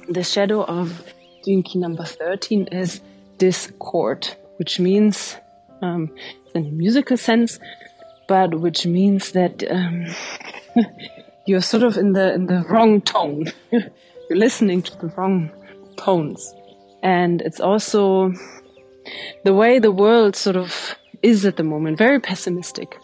the 0.08 0.24
shadow 0.24 0.64
of 0.64 1.02
Gene 1.46 1.62
Key 1.62 1.78
number 1.78 2.04
13 2.04 2.66
is 2.72 3.00
discord, 3.38 4.26
which 4.56 4.80
means, 4.80 5.36
um, 5.80 6.10
in 6.56 6.66
a 6.66 6.70
musical 6.72 7.16
sense, 7.16 7.60
but 8.26 8.58
which 8.58 8.84
means 8.84 9.30
that 9.30 9.62
um, 9.70 10.06
you're 11.46 11.60
sort 11.60 11.84
of 11.84 11.96
in 11.96 12.14
the 12.14 12.34
in 12.34 12.46
the 12.46 12.64
wrong 12.68 13.00
tone. 13.00 13.46
you're 13.70 14.38
listening 14.38 14.82
to 14.82 14.98
the 14.98 15.06
wrong 15.16 15.52
tones, 15.96 16.52
and 17.04 17.40
it's 17.42 17.60
also 17.60 18.32
the 19.44 19.54
way 19.54 19.78
the 19.78 19.92
world 19.92 20.34
sort 20.34 20.56
of 20.56 20.96
is 21.22 21.46
at 21.46 21.58
the 21.58 21.62
moment, 21.62 21.96
very 21.96 22.18
pessimistic. 22.18 22.98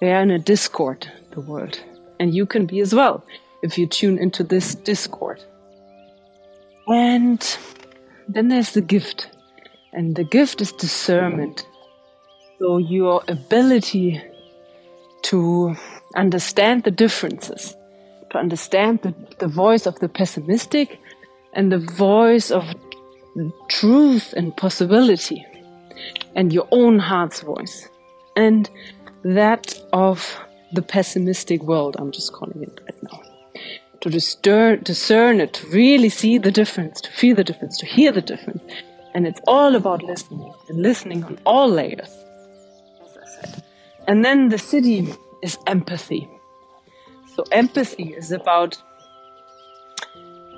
They 0.00 0.10
are 0.10 0.22
in 0.22 0.30
a 0.30 0.38
discord, 0.38 1.06
the 1.32 1.42
world. 1.42 1.78
And 2.18 2.34
you 2.34 2.46
can 2.46 2.64
be 2.64 2.80
as 2.80 2.94
well 2.94 3.26
if 3.62 3.76
you 3.76 3.86
tune 3.86 4.16
into 4.16 4.42
this 4.42 4.74
discord. 4.74 5.42
And 6.86 7.58
then 8.28 8.48
there's 8.48 8.72
the 8.72 8.80
gift. 8.80 9.30
And 9.92 10.16
the 10.16 10.24
gift 10.24 10.60
is 10.60 10.72
discernment. 10.72 11.66
So 12.58 12.78
your 12.78 13.22
ability 13.28 14.22
to 15.22 15.76
understand 16.14 16.84
the 16.84 16.90
differences, 16.90 17.76
to 18.30 18.38
understand 18.38 19.00
the, 19.02 19.14
the 19.38 19.48
voice 19.48 19.86
of 19.86 19.98
the 20.00 20.08
pessimistic 20.08 20.98
and 21.52 21.72
the 21.72 21.78
voice 21.78 22.50
of 22.50 22.74
truth 23.68 24.32
and 24.36 24.56
possibility 24.56 25.44
and 26.34 26.52
your 26.52 26.68
own 26.70 26.98
heart's 26.98 27.40
voice. 27.40 27.88
And 28.36 28.68
that 29.22 29.78
of 29.92 30.38
the 30.72 30.82
pessimistic 30.82 31.62
world, 31.62 31.96
I'm 31.98 32.12
just 32.12 32.32
calling 32.32 32.62
it 32.62 32.80
right 32.82 33.02
now. 33.02 33.23
To 34.04 34.10
discern, 34.10 34.82
discern 34.82 35.40
it, 35.40 35.54
to 35.54 35.66
really 35.68 36.10
see 36.10 36.36
the 36.36 36.50
difference, 36.50 37.00
to 37.00 37.10
feel 37.10 37.34
the 37.34 37.42
difference, 37.42 37.78
to 37.78 37.86
hear 37.86 38.12
the 38.12 38.20
difference. 38.20 38.62
And 39.14 39.26
it's 39.26 39.40
all 39.48 39.74
about 39.74 40.02
listening, 40.02 40.52
and 40.68 40.82
listening 40.82 41.24
on 41.24 41.38
all 41.46 41.70
layers, 41.70 42.12
as 43.02 43.16
I 43.16 43.26
said. 43.26 43.62
And 44.06 44.22
then 44.22 44.50
the 44.50 44.56
siddhi 44.56 45.16
is 45.42 45.56
empathy. 45.66 46.28
So 47.34 47.44
empathy 47.50 48.12
is 48.12 48.30
about 48.30 48.76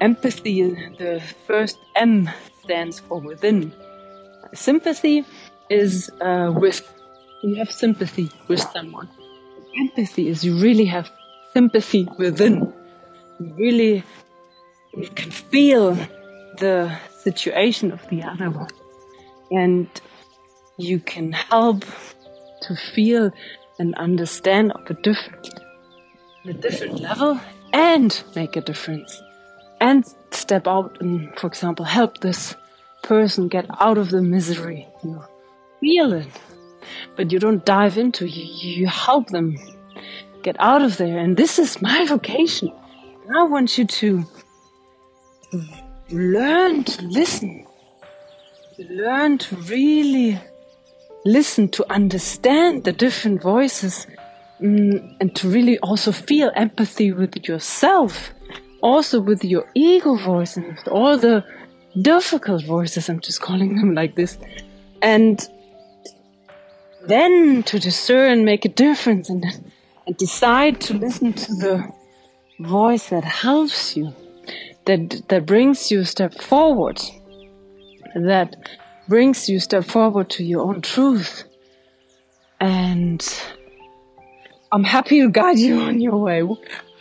empathy, 0.01 0.63
the 0.99 1.23
first 1.47 1.79
M 1.95 2.29
stands 2.65 2.99
for 2.99 3.21
within. 3.21 3.73
Sympathy 4.55 5.25
is 5.71 6.11
uh, 6.21 6.53
with 6.53 6.83
you 7.45 7.55
have 7.55 7.71
sympathy 7.71 8.29
with 8.49 8.59
someone. 8.73 9.09
Empathy 9.79 10.27
is 10.27 10.45
you 10.45 10.59
really 10.59 10.87
have 10.87 11.09
sympathy 11.55 12.09
within. 12.19 12.73
Really 13.41 14.05
you 14.97 15.09
can 15.11 15.31
feel 15.31 15.95
the 16.59 16.97
situation 17.19 17.93
of 17.93 18.07
the 18.09 18.23
other 18.23 18.51
one. 18.51 18.71
And 19.51 19.89
you 20.79 21.01
can 21.01 21.33
help 21.33 21.85
to 22.63 22.75
feel 22.95 23.31
and 23.79 23.95
understand 23.97 24.73
of 24.73 24.91
a 24.91 24.95
different, 24.95 25.61
a 26.47 26.55
different 26.55 27.01
level 27.01 27.39
and 27.73 28.23
make 28.35 28.57
a 28.57 28.63
difference. 28.63 29.23
And 29.81 30.07
step 30.31 30.67
out 30.67 30.97
and, 31.01 31.39
for 31.39 31.47
example, 31.47 31.85
help 31.85 32.19
this 32.21 32.57
person 33.03 33.49
get 33.49 33.67
out 33.79 33.99
of 33.99 34.11
the 34.11 34.23
misery. 34.23 34.89
You 35.05 35.23
feel 35.81 36.15
it, 36.15 36.41
but 37.17 37.31
you 37.31 37.39
don't 37.39 37.65
dive 37.67 37.99
into. 37.99 38.27
You, 38.27 38.45
you 38.81 38.87
help 38.87 39.29
them 39.29 39.59
get 40.43 40.57
out 40.59 40.81
of 40.81 40.97
there. 40.97 41.19
And 41.19 41.37
this 41.37 41.59
is 41.59 41.83
my 41.83 42.07
vocation. 42.07 42.73
I 43.35 43.43
want 43.43 43.77
you 43.77 43.85
to 43.85 44.25
learn 46.11 46.85
to 46.85 47.03
listen, 47.07 47.67
learn 48.79 49.39
to 49.39 49.57
really 49.57 50.39
listen, 51.25 51.69
to 51.71 51.93
understand 51.93 52.85
the 52.85 52.93
different 52.93 53.43
voices, 53.43 54.07
mm, 54.61 55.17
and 55.21 55.35
to 55.37 55.49
really 55.49 55.79
also 55.81 56.13
feel 56.13 56.53
empathy 56.55 57.13
with 57.13 57.49
yourself, 57.49 58.33
also 58.81 59.21
with 59.21 59.45
your 59.45 59.69
ego 59.75 60.17
voice 60.17 60.57
and 60.57 60.67
with 60.67 60.89
all 60.89 61.19
the 61.19 61.45
difficult 62.01 62.65
voices. 62.65 63.09
I'm 63.09 63.21
just 63.21 63.41
calling 63.41 63.77
them 63.77 63.95
like 63.95 64.15
this. 64.15 64.39
And 65.03 65.41
then 67.09 67.65
to 67.65 67.79
discern, 67.79 68.45
make 68.45 68.65
a 68.65 68.69
difference, 68.69 69.29
and, 69.29 69.45
and 70.07 70.17
decide 70.17 70.81
to 70.83 70.95
listen 70.95 71.33
to 71.33 71.55
the 71.55 71.96
voice 72.59 73.11
that 73.11 73.25
helps 73.25 73.97
you, 73.97 74.15
that, 74.85 75.23
that 75.29 75.47
brings 75.47 75.91
you 75.91 76.01
a 76.01 76.05
step 76.05 76.35
forward, 76.35 77.01
that 78.15 78.57
brings 79.09 79.49
you 79.49 79.59
a 79.59 79.61
step 79.61 79.85
forward 79.85 80.31
to 80.31 80.45
your 80.45 80.63
own 80.63 80.81
truth. 80.81 81.45
And 82.61 83.23
I'm 84.73 84.85
happy 84.85 85.21
to 85.21 85.31
guide 85.31 85.59
you 85.59 85.81
on 85.89 86.01
your 86.01 86.19
way. 86.19 86.43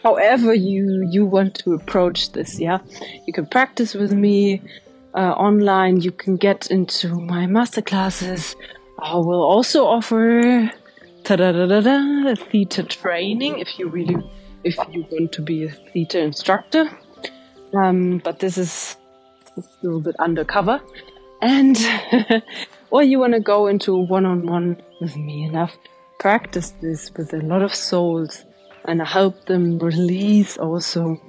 However 0.03 0.53
you, 0.53 1.07
you 1.09 1.25
want 1.25 1.55
to 1.55 1.73
approach 1.73 2.31
this, 2.33 2.59
yeah? 2.59 2.79
You 3.25 3.33
can 3.33 3.47
practice 3.47 3.95
with 3.95 4.11
me 4.13 4.61
uh, 5.15 5.31
online. 5.31 6.01
You 6.01 6.11
can 6.11 6.35
get 6.37 6.69
into 6.69 7.15
my 7.19 7.45
masterclasses. 7.45 8.55
I 8.99 9.15
will 9.15 9.41
also 9.41 9.85
offer 9.85 10.71
theta 11.23 12.85
training 12.87 13.59
if 13.59 13.79
you 13.79 13.87
really, 13.87 14.15
if 14.65 14.77
you 14.91 15.05
want 15.11 15.31
to 15.31 15.41
be 15.41 15.63
a 15.63 15.69
theta 15.69 16.19
instructor. 16.19 16.89
Um, 17.73 18.19
but 18.23 18.39
this 18.39 18.57
is 18.57 18.97
a 19.55 19.63
little 19.81 20.01
bit 20.01 20.15
undercover. 20.19 20.81
And, 21.41 21.77
or 22.89 23.03
you 23.03 23.19
want 23.19 23.33
to 23.33 23.39
go 23.39 23.67
into 23.67 23.95
one 23.95 24.25
on 24.25 24.47
one 24.47 24.81
with 24.99 25.15
me 25.15 25.45
and 25.45 25.57
I've 25.57 25.77
practiced 26.19 26.81
this 26.81 27.11
with 27.15 27.33
a 27.33 27.41
lot 27.41 27.61
of 27.61 27.73
souls 27.75 28.43
and 28.85 29.01
I 29.01 29.05
help 29.05 29.45
them 29.45 29.77
release 29.79 30.57
also 30.57 31.21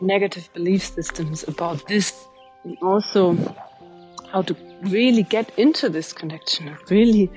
negative 0.00 0.48
belief 0.52 0.82
systems 0.82 1.46
about 1.46 1.86
this 1.86 2.26
and 2.64 2.76
also 2.82 3.36
how 4.32 4.42
to 4.42 4.56
really 4.84 5.22
get 5.22 5.56
into 5.58 5.88
this 5.88 6.12
connection, 6.12 6.76
really 6.88 7.30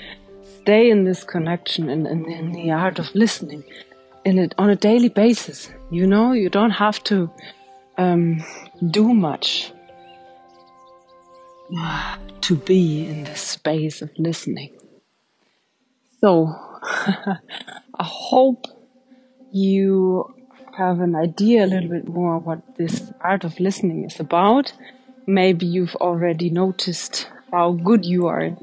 stay 0.62 0.90
in 0.90 1.04
this 1.04 1.24
connection 1.24 1.90
and 1.90 2.08
in, 2.08 2.32
in, 2.32 2.52
the 2.54 2.72
art 2.72 2.98
of 2.98 3.14
listening 3.14 3.64
in 4.26 4.40
it 4.40 4.56
on 4.58 4.70
a 4.70 4.76
daily 4.76 5.10
basis. 5.10 5.70
You 5.92 6.08
know, 6.08 6.34
you 6.34 6.50
don't 6.50 6.72
have 6.72 7.04
to 7.06 7.30
um, 7.98 8.44
do 8.92 9.14
much 9.14 9.72
to 12.42 12.56
be 12.56 13.08
in 13.08 13.24
the 13.24 13.36
space 13.36 14.02
of 14.02 14.10
listening. 14.18 14.78
So, 16.22 16.48
I 16.84 18.04
hope 18.04 18.66
you 19.52 20.34
have 20.78 21.00
an 21.00 21.16
idea 21.16 21.64
a 21.64 21.68
little 21.68 21.90
bit 21.90 22.08
more 22.08 22.40
what 22.40 22.62
this 22.76 23.12
art 23.22 23.46
of 23.46 23.60
listening 23.60 24.04
is 24.04 24.20
about 24.20 24.74
maybe 25.28 25.66
you've 25.66 25.96
already 25.96 26.50
noticed 26.50 27.28
how 27.52 27.72
good 27.72 28.06
you 28.06 28.28
are 28.28 28.56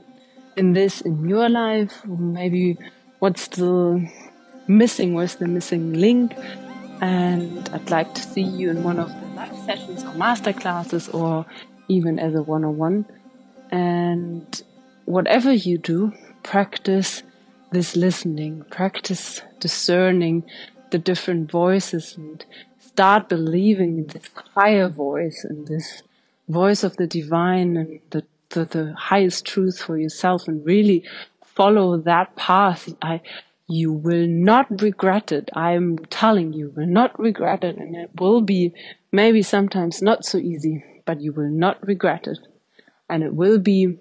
in 0.57 0.72
this 0.72 1.01
in 1.01 1.29
your 1.29 1.48
life. 1.48 2.05
Maybe 2.07 2.79
what's 3.18 3.48
the 3.48 4.09
missing, 4.68 5.14
was 5.14 5.37
the 5.37 5.48
missing 5.48 5.94
link. 5.94 6.35
And 7.01 7.68
I'd 7.70 7.90
like 7.90 8.14
to 8.14 8.22
see 8.22 8.42
you 8.42 8.70
in 8.70 8.83
one 8.85 8.98
of 8.98 9.09
the 9.09 9.27
live 9.35 9.57
sessions 9.66 10.05
or 10.05 10.14
master 10.14 10.53
classes 10.53 11.09
or 11.09 11.46
even 11.88 12.18
as 12.18 12.35
a 12.35 12.42
one 12.42 12.64
on 12.64 12.77
one. 12.77 13.07
And 13.70 14.62
whatever 15.05 15.53
you 15.53 15.79
do, 15.79 16.12
practice 16.42 17.22
this 17.70 17.96
listening, 17.96 18.64
practice 18.70 19.42
discerning 19.59 20.44
the 20.90 20.98
different 20.98 21.51
voices 21.51 22.16
and 22.16 22.44
start 22.79 23.29
believing 23.29 23.98
in 23.98 24.07
this 24.09 24.29
higher 24.55 24.88
voice 24.88 25.44
and 25.44 25.66
this 25.66 26.03
voice 26.48 26.85
of 26.85 26.96
the 26.98 27.07
divine 27.07 27.77
and 27.77 28.01
the, 28.11 28.25
the, 28.51 28.64
the 28.66 28.94
highest 28.94 29.46
truth 29.46 29.81
for 29.81 29.96
yourself 29.96 30.46
and 30.46 30.64
really 30.66 31.03
follow 31.44 31.96
that 31.96 32.37
path, 32.37 32.88
I, 33.01 33.20
you 33.73 33.93
will 33.93 34.27
not 34.27 34.83
regret 34.83 35.33
it. 35.33 35.49
I'm 35.55 35.99
telling 35.99 36.53
you, 36.53 36.67
you 36.67 36.73
will 36.77 36.87
not 36.87 37.19
regret 37.19 37.65
it. 37.65 37.77
And 37.79 37.97
it 37.97 38.11
will 38.21 38.43
be 38.43 38.75
maybe 39.11 39.43
sometimes 39.43 40.03
not 40.03 40.25
so 40.25 40.39
easy, 40.39 40.85
but 41.07 41.21
you 41.21 41.33
will 41.33 41.49
not 41.51 41.85
regret 41.87 42.27
it. 42.27 42.39
And 43.09 43.23
it 43.23 43.35
will 43.35 43.59
be 43.59 43.99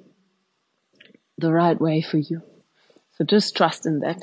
the 1.37 1.51
right 1.51 1.79
way 1.79 2.01
for 2.01 2.17
you. 2.17 2.41
So 3.17 3.23
just 3.23 3.55
trust 3.55 3.85
in 3.85 3.99
that. 4.01 4.21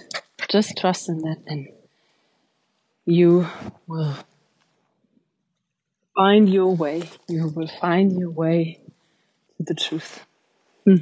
Just 0.48 0.76
trust 0.76 1.08
in 1.08 1.18
that 1.22 1.38
and 1.46 1.68
you 3.06 3.46
will 3.86 4.14
find 6.14 6.48
your 6.48 6.74
way. 6.76 7.08
You 7.26 7.48
will 7.48 7.70
find 7.80 8.18
your 8.18 8.30
way 8.30 8.80
to 9.56 9.62
the 9.62 9.74
truth. 9.74 10.26
Hmm. 10.84 10.96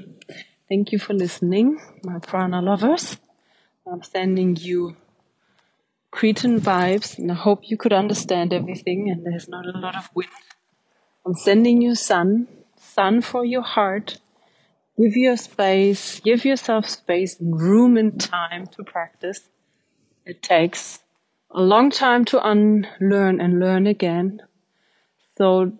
Thank 0.68 0.92
you 0.92 0.98
for 0.98 1.14
listening, 1.14 1.80
my 2.02 2.18
prana 2.18 2.60
lovers. 2.60 3.18
I'm 3.88 4.02
sending 4.02 4.56
you 4.56 4.96
Cretan 6.10 6.60
vibes, 6.60 7.18
and 7.18 7.30
I 7.30 7.34
hope 7.34 7.60
you 7.70 7.76
could 7.76 7.92
understand 7.92 8.52
everything 8.52 9.10
and 9.10 9.24
there's 9.24 9.48
not 9.48 9.66
a 9.66 9.78
lot 9.78 9.96
of 9.96 10.08
wind. 10.14 10.30
I'm 11.24 11.34
sending 11.34 11.80
you 11.80 11.94
sun, 11.94 12.48
sun 12.80 13.20
for 13.20 13.44
your 13.44 13.62
heart. 13.62 14.18
Give 14.98 15.16
your 15.16 15.36
space, 15.36 16.20
give 16.20 16.44
yourself 16.44 16.88
space 16.88 17.38
and 17.38 17.60
room 17.60 17.96
and 17.96 18.18
time 18.18 18.66
to 18.68 18.82
practice. 18.82 19.48
It 20.24 20.42
takes 20.42 20.98
a 21.50 21.60
long 21.60 21.90
time 21.90 22.24
to 22.26 22.44
unlearn 22.44 23.40
and 23.40 23.60
learn 23.60 23.86
again. 23.86 24.42
So 25.38 25.72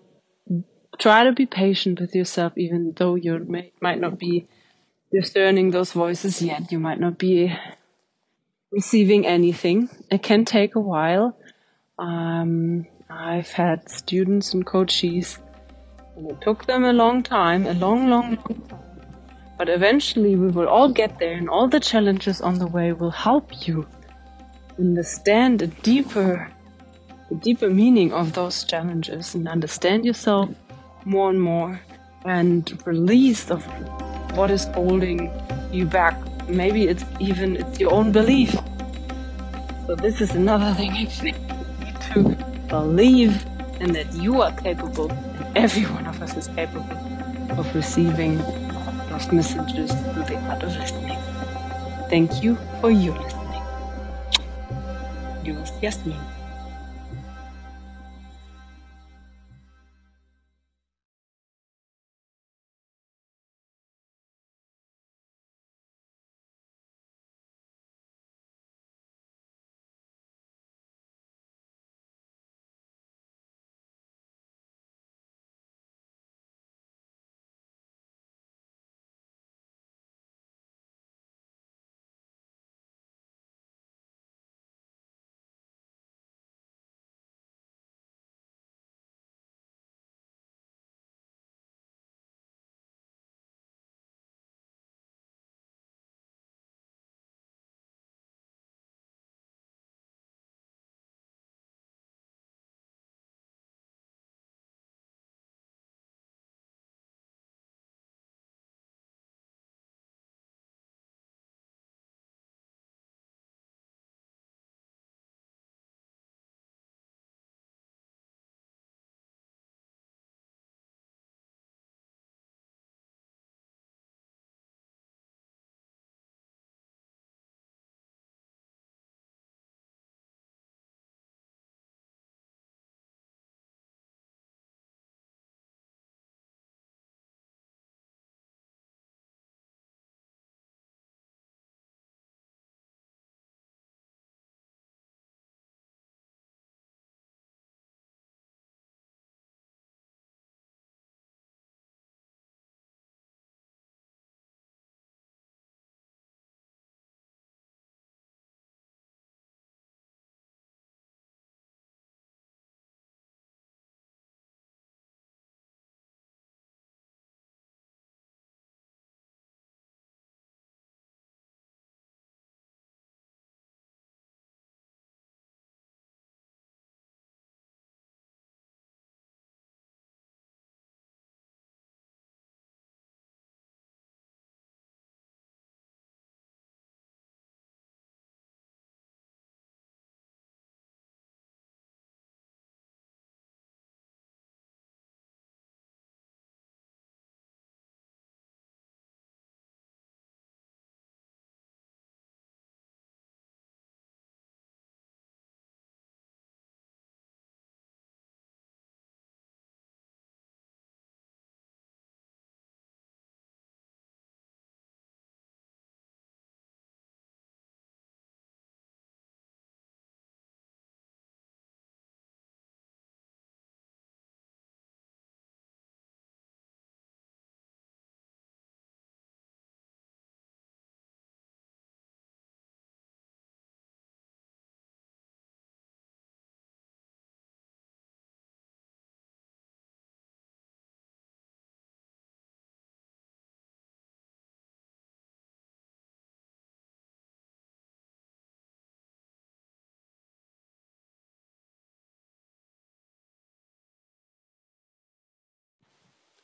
try 0.99 1.25
to 1.25 1.33
be 1.33 1.47
patient 1.47 2.01
with 2.01 2.15
yourself, 2.15 2.53
even 2.57 2.93
though 2.97 3.17
you 3.17 3.39
may, 3.49 3.73
might 3.81 3.99
not 3.99 4.19
be 4.19 4.47
discerning 5.11 5.71
those 5.71 5.93
voices 5.93 6.43
yet. 6.43 6.71
You 6.71 6.79
might 6.79 7.01
not 7.01 7.19
be 7.19 7.53
receiving 8.77 9.27
anything. 9.27 9.89
It 10.11 10.23
can 10.23 10.45
take 10.45 10.75
a 10.77 10.81
while. 10.81 11.37
Um, 11.99 12.87
I've 13.09 13.51
had 13.51 13.89
students 13.89 14.53
and 14.53 14.67
coaches, 14.67 15.39
and 16.15 16.31
it 16.31 16.41
took 16.43 16.67
them 16.67 16.85
a 16.85 16.93
long 16.93 17.23
time, 17.23 17.67
a 17.67 17.73
long, 17.73 18.11
long, 18.11 18.37
long 18.37 18.61
time. 18.69 18.81
But 19.59 19.71
eventually, 19.71 20.37
we 20.37 20.49
will 20.49 20.69
all 20.69 20.91
get 20.91 21.19
there, 21.19 21.33
and 21.33 21.49
all 21.49 21.69
the 21.69 21.81
challenges 21.81 22.43
on 22.43 22.59
the 22.59 22.67
way 22.67 22.93
will 22.93 23.17
help 23.29 23.67
you 23.67 23.87
understand 24.79 25.63
a 25.63 25.67
deeper 25.67 26.53
the 27.31 27.35
deeper 27.37 27.69
meaning 27.69 28.13
of 28.13 28.35
those 28.35 28.63
challenges 28.63 29.35
and 29.35 29.49
understand 29.49 30.05
yourself 30.05 30.49
more 31.05 31.31
and 31.31 31.41
more 31.43 31.81
and 32.25 32.81
release 32.87 33.51
of 33.51 33.65
what 34.37 34.49
is 34.51 34.67
holding 34.67 35.33
you 35.73 35.87
back. 35.87 36.17
Maybe 36.49 36.89
it's 36.89 37.05
even 37.19 37.57
it's 37.57 37.81
your 37.81 37.93
own 37.93 38.13
belief. 38.13 38.55
So 39.87 39.95
this 39.95 40.21
is 40.21 40.35
another 40.35 40.73
thing 40.75 40.93
actually 40.93 41.35
to 42.13 42.37
believe 42.69 43.45
and 43.81 43.95
that 43.95 44.13
you 44.15 44.41
are 44.43 44.53
capable, 44.53 45.11
and 45.11 45.57
every 45.57 45.83
one 45.85 46.07
of 46.07 46.23
us 46.23 46.37
is 46.37 46.49
capable 46.49 46.99
of 47.59 47.75
receiving 47.75 48.39
those 49.09 49.31
messages 49.33 49.93
through 49.93 50.25
the 50.25 50.37
art 50.49 50.63
of 50.63 50.77
listening. 50.77 51.19
Thank 52.09 52.43
you 52.43 52.57
for 52.81 52.91
your 52.91 53.15
listening. 53.19 53.63
Yours, 55.45 55.73
Yasmin. 55.83 56.36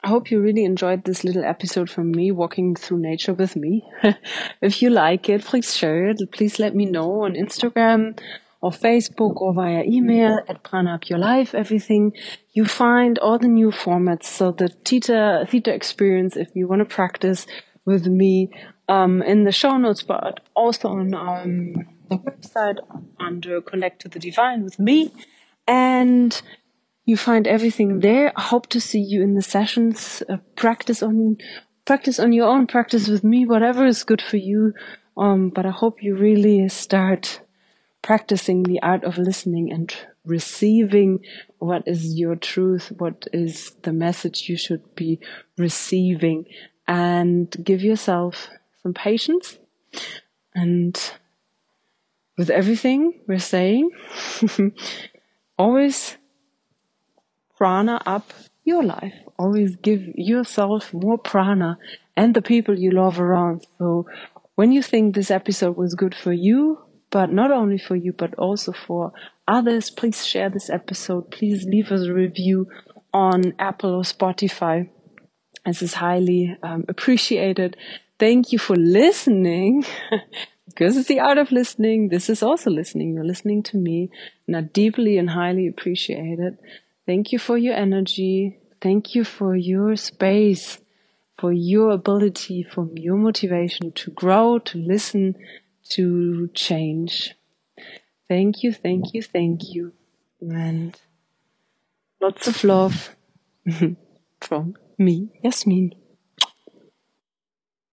I 0.05 0.09
hope 0.09 0.31
you 0.31 0.41
really 0.41 0.65
enjoyed 0.65 1.05
this 1.05 1.23
little 1.23 1.45
episode 1.45 1.89
from 1.89 2.11
me 2.11 2.33
walking 2.33 2.75
through 2.75 2.99
nature 2.99 3.35
with 3.35 3.55
me. 3.55 3.89
if 4.61 4.83
you 4.83 4.91
like 4.91 5.29
it, 5.29 5.45
please 5.45 5.77
share 5.77 6.09
it. 6.11 6.21
Please 6.33 6.59
let 6.59 6.75
me 6.75 6.87
know 6.87 7.23
on 7.23 7.35
Instagram 7.35 8.19
or 8.61 8.73
Facebook 8.73 9.41
or 9.41 9.55
via 9.55 9.85
email 9.85 10.41
at 10.49 10.65
Prana 10.65 10.95
Up 10.95 11.09
Your 11.09 11.21
Life. 11.21 11.55
Everything 11.55 12.13
you 12.53 12.65
find 12.65 13.19
all 13.21 13.39
the 13.39 13.47
new 13.47 13.71
formats. 13.71 14.25
So 14.25 14.51
the 14.51 14.69
theta 14.69 15.47
theta 15.49 15.73
experience, 15.73 16.37
if 16.37 16.49
you 16.55 16.67
want 16.67 16.81
to 16.81 16.85
practice 16.85 17.47
with 17.85 18.07
me, 18.07 18.51
um, 18.89 19.23
in 19.23 19.45
the 19.45 19.53
show 19.53 19.77
notes, 19.77 20.03
but 20.03 20.41
also 20.55 20.89
on 20.89 21.15
um, 21.15 21.75
the 22.09 22.19
website 22.19 22.79
under 23.21 23.61
Connect 23.61 24.01
to 24.03 24.09
the 24.09 24.19
Divine 24.19 24.65
with 24.65 24.81
me. 24.81 25.13
And 25.67 26.41
you 27.05 27.17
find 27.17 27.47
everything 27.47 28.01
there. 28.01 28.33
I 28.37 28.43
hope 28.43 28.69
to 28.69 28.81
see 28.81 29.01
you 29.01 29.23
in 29.23 29.35
the 29.35 29.43
sessions. 29.43 30.23
Uh, 30.29 30.37
practice 30.57 31.03
on 31.03 31.39
practice 31.85 32.19
on 32.19 32.33
your 32.33 32.49
own. 32.49 32.67
Practice 32.67 33.09
with 33.09 33.25
me. 33.25 33.45
Whatever 33.47 33.87
is 33.87 34.05
good 34.05 34.23
for 34.23 34.37
you. 34.37 34.75
Um, 35.17 35.51
but 35.51 35.67
I 35.67 35.71
hope 35.71 36.03
you 36.03 36.15
really 36.15 36.69
start 36.69 37.41
practicing 38.03 38.63
the 38.63 38.81
art 38.83 39.05
of 39.05 39.19
listening 39.19 39.73
and 39.73 39.95
receiving 40.25 41.21
what 41.59 41.87
is 41.87 42.19
your 42.19 42.37
truth, 42.37 42.93
what 42.99 43.27
is 43.33 43.73
the 43.83 43.93
message 43.93 44.49
you 44.49 44.57
should 44.57 44.95
be 44.95 45.21
receiving, 45.59 46.47
and 46.89 47.55
give 47.63 47.83
yourself 47.83 48.49
some 48.83 48.95
patience. 48.95 49.59
And 50.55 50.99
with 52.37 52.51
everything 52.51 53.21
we're 53.27 53.39
saying, 53.39 53.91
always 55.59 56.17
prana 57.63 58.03
up 58.07 58.33
your 58.65 58.83
life. 58.83 59.15
Always 59.39 59.77
give 59.77 60.03
yourself 60.17 60.93
more 60.93 61.17
prana 61.17 61.79
and 62.17 62.35
the 62.35 62.43
people 62.43 62.77
you 62.77 62.91
love 62.91 63.21
around. 63.21 63.65
So 63.79 64.07
when 64.57 64.73
you 64.73 64.83
think 64.83 65.15
this 65.15 65.31
episode 65.31 65.77
was 65.77 65.95
good 65.95 66.13
for 66.13 66.33
you, 66.33 66.81
but 67.11 67.33
not 67.33 67.53
only 67.53 67.79
for 67.79 67.95
you, 67.95 68.15
but 68.15 68.35
also 68.35 68.73
for 68.73 69.13
others, 69.47 69.91
please 69.91 70.27
share 70.27 70.51
this 70.51 70.71
episode. 70.71 71.31
Please 71.31 71.65
leave 71.65 71.93
us 71.93 72.05
a 72.09 72.13
review 72.13 72.67
on 73.15 73.55
Apple 73.61 73.95
or 73.95 74.03
Spotify. 74.03 74.89
This 75.65 75.83
is 75.83 75.95
highly 75.95 76.57
um, 76.65 76.85
appreciated. 76.89 77.77
Thank 78.19 78.51
you 78.51 78.59
for 78.59 78.75
listening. 78.75 79.85
because 80.67 80.97
it's 80.97 81.09
the 81.09 81.21
art 81.21 81.39
of 81.39 81.53
listening. 81.53 82.09
This 82.09 82.31
is 82.31 82.43
also 82.43 82.71
listening. 82.71 83.15
You're 83.15 83.25
listening 83.25 83.63
to 83.65 83.77
me, 83.77 84.11
and 84.47 84.57
I 84.57 84.63
deeply 84.63 85.19
and 85.19 85.31
highly 85.31 85.67
appreciate 85.69 86.39
it. 86.39 86.59
Thank 87.07 87.33
you 87.33 87.39
for 87.39 87.59
your 87.59 87.75
energy. 87.75 88.59
Thank 88.81 89.15
you 89.15 89.25
for 89.25 89.57
your 89.57 89.97
space, 89.97 90.79
for 91.39 91.53
your 91.53 91.91
ability, 91.91 92.63
for 92.65 92.89
your 92.95 93.17
motivation 93.17 93.93
to 93.93 94.11
grow, 94.13 94.59
to 94.61 94.79
listen, 94.79 95.37
to 95.91 96.49
change. 96.55 97.35
Thank 98.29 98.63
you, 98.63 98.73
thank 98.73 99.15
you, 99.15 99.23
thank 99.23 99.75
you. 99.75 99.93
And 100.41 100.99
lots 102.21 102.49
of 102.49 102.65
love 102.65 103.17
from 104.41 104.77
me, 104.99 105.29
Yasmin. 105.43 105.95